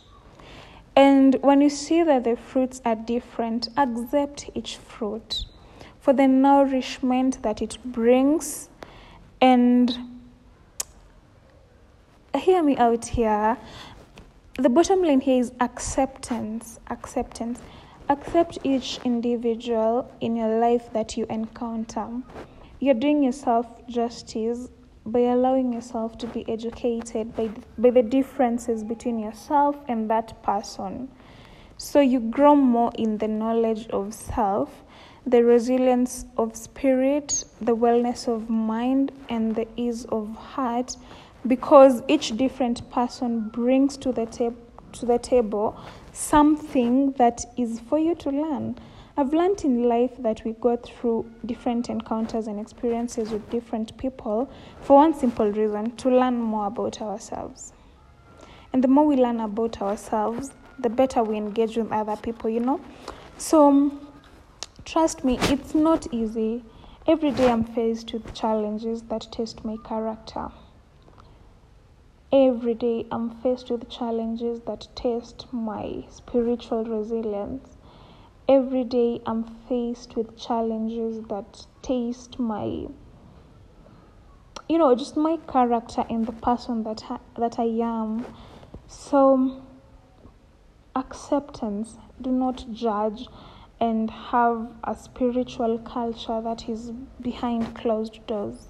And 0.95 1.35
when 1.41 1.61
you 1.61 1.69
see 1.69 2.03
that 2.03 2.25
the 2.25 2.35
fruits 2.35 2.81
are 2.83 2.95
different, 2.95 3.69
accept 3.77 4.49
each 4.53 4.77
fruit 4.77 5.45
for 6.01 6.13
the 6.13 6.27
nourishment 6.27 7.41
that 7.43 7.61
it 7.61 7.77
brings. 7.85 8.69
And 9.39 9.95
hear 12.35 12.61
me 12.61 12.75
out 12.77 13.05
here. 13.05 13.57
The 14.57 14.69
bottom 14.69 15.03
line 15.03 15.21
here 15.21 15.39
is 15.39 15.53
acceptance. 15.61 16.79
Acceptance. 16.89 17.59
Accept 18.09 18.57
each 18.63 18.99
individual 19.05 20.11
in 20.19 20.35
your 20.35 20.59
life 20.59 20.91
that 20.91 21.15
you 21.15 21.25
encounter. 21.29 22.09
You're 22.79 22.95
doing 22.95 23.23
yourself 23.23 23.67
justice 23.87 24.69
by 25.05 25.19
allowing 25.19 25.71
yourself 25.71 26.17
to 26.17 26.27
be 26.27 26.47
educated 26.49 27.35
by, 27.35 27.49
by 27.77 27.91
the 27.91 28.03
differences 28.03 28.83
between 28.83 29.19
yourself 29.19 29.77
and 29.87 30.09
that 30.09 30.41
person. 30.43 31.09
So 31.77 31.99
you 31.99 32.19
grow 32.19 32.55
more 32.55 32.91
in 32.95 33.17
the 33.17 33.27
knowledge 33.27 33.87
of 33.87 34.13
self, 34.13 34.83
the 35.25 35.43
resilience 35.43 36.25
of 36.37 36.55
spirit, 36.55 37.43
the 37.61 37.75
wellness 37.75 38.27
of 38.27 38.49
mind, 38.49 39.11
and 39.29 39.55
the 39.55 39.67
ease 39.75 40.05
of 40.05 40.35
heart, 40.35 40.97
because 41.47 42.01
each 42.07 42.35
different 42.37 42.89
person 42.91 43.49
brings 43.49 43.97
to 43.97 44.11
the, 44.11 44.25
tab- 44.25 44.57
to 44.93 45.05
the 45.05 45.19
table 45.19 45.79
something 46.13 47.11
that 47.13 47.45
is 47.57 47.79
for 47.79 47.97
you 47.99 48.15
to 48.15 48.29
learn. 48.29 48.77
I've 49.17 49.33
learned 49.33 49.63
in 49.63 49.83
life 49.83 50.11
that 50.19 50.43
we 50.45 50.53
go 50.53 50.77
through 50.77 51.29
different 51.45 51.89
encounters 51.89 52.47
and 52.47 52.59
experiences 52.59 53.29
with 53.29 53.47
different 53.49 53.95
people 53.97 54.49
for 54.81 54.97
one 54.97 55.13
simple 55.13 55.51
reason 55.51 55.95
to 55.97 56.09
learn 56.09 56.39
more 56.39 56.67
about 56.67 57.01
ourselves. 57.01 57.73
And 58.73 58.83
the 58.83 58.87
more 58.87 59.05
we 59.05 59.17
learn 59.17 59.41
about 59.41 59.81
ourselves, 59.81 60.51
the 60.79 60.89
better 60.89 61.23
we 61.23 61.37
engage 61.37 61.77
with 61.77 61.91
other 61.91 62.15
people, 62.15 62.49
you 62.49 62.61
know? 62.61 62.79
So, 63.37 63.91
trust 64.85 65.23
me, 65.23 65.37
it's 65.43 65.73
not 65.73 66.13
easy. 66.13 66.63
Every 67.07 67.31
day 67.31 67.49
I'm 67.49 67.63
faced 67.63 68.13
with 68.13 68.33
challenges 68.33 69.03
that 69.03 69.27
test 69.31 69.65
my 69.65 69.77
character. 69.83 70.49
Every 72.31 72.73
day 72.73 73.05
I'm 73.11 73.29
faced 73.41 73.69
with 73.69 73.89
challenges 73.89 74.61
that 74.67 74.87
test 74.95 75.47
my 75.51 76.05
spiritual 76.09 76.85
resilience 76.85 77.77
every 78.51 78.83
day 78.83 79.21
I'm 79.25 79.43
faced 79.69 80.17
with 80.17 80.37
challenges 80.37 81.23
that 81.29 81.65
taste 81.81 82.37
my 82.37 82.65
you 84.67 84.77
know 84.77 84.93
just 84.93 85.15
my 85.15 85.37
character 85.47 86.03
and 86.09 86.25
the 86.25 86.33
person 86.33 86.83
that 86.83 87.03
I, 87.09 87.19
that 87.39 87.59
I 87.59 87.69
am 87.81 88.25
so 88.87 89.63
acceptance 90.95 91.97
do 92.21 92.29
not 92.29 92.65
judge 92.73 93.27
and 93.81 94.09
have 94.09 94.71
a 94.85 94.95
spiritual 94.95 95.77
culture 95.79 96.39
that 96.41 96.69
is 96.69 96.91
behind 97.19 97.75
closed 97.75 98.25
doors 98.27 98.67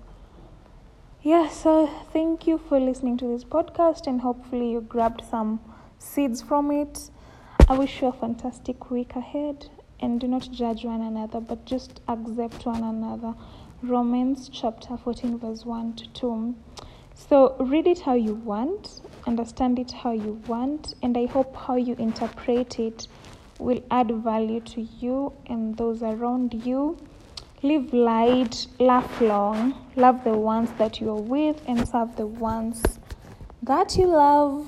yeah 1.22 1.48
so 1.48 1.86
thank 2.12 2.48
you 2.48 2.58
for 2.58 2.80
listening 2.80 3.16
to 3.18 3.28
this 3.28 3.44
podcast 3.44 4.08
and 4.08 4.22
hopefully 4.22 4.72
you 4.72 4.82
grabbed 4.82 5.24
some 5.30 5.60
seeds 6.00 6.42
from 6.42 6.72
it 6.72 7.12
I 7.72 7.78
wish 7.78 8.02
you 8.02 8.08
a 8.10 8.12
fantastic 8.12 8.92
week 8.92 9.16
ahead 9.16 9.70
and 10.02 10.20
do 10.20 10.28
not 10.28 10.50
judge 10.52 10.84
one 10.84 11.02
another, 11.02 11.40
but 11.40 11.64
just 11.64 12.02
accept 12.08 12.66
one 12.66 12.84
another. 12.84 13.34
Romans 13.82 14.50
chapter 14.52 14.98
14, 14.98 15.38
verse 15.38 15.66
1 15.66 15.94
to 15.94 16.08
2. 16.10 16.56
So 17.14 17.56
read 17.60 17.88
it 17.88 18.02
how 18.02 18.16
you 18.16 18.34
want, 18.34 19.02
understand 19.26 19.80
it 19.80 19.92
how 19.92 20.12
you 20.12 20.42
want, 20.48 20.96
and 21.02 21.18
I 21.18 21.28
hope 21.28 21.56
how 21.56 21.76
you 21.76 21.96
interpret 21.96 22.80
it 22.80 23.08
will 23.62 23.84
add 23.92 24.12
value 24.24 24.60
to 24.60 24.82
you 24.82 25.34
and 25.46 25.78
those 25.78 26.04
around 26.04 26.66
you. 26.66 26.98
live 27.64 27.94
light, 27.94 28.66
laugh 28.80 29.22
long, 29.22 29.76
love 29.96 30.24
the 30.24 30.36
ones 30.36 30.72
that 30.80 31.00
you're 31.00 31.26
with, 31.36 31.62
and 31.68 31.88
serve 31.88 32.16
the 32.16 32.26
ones 32.26 32.82
that 33.62 33.96
you 33.96 34.08
love. 34.08 34.66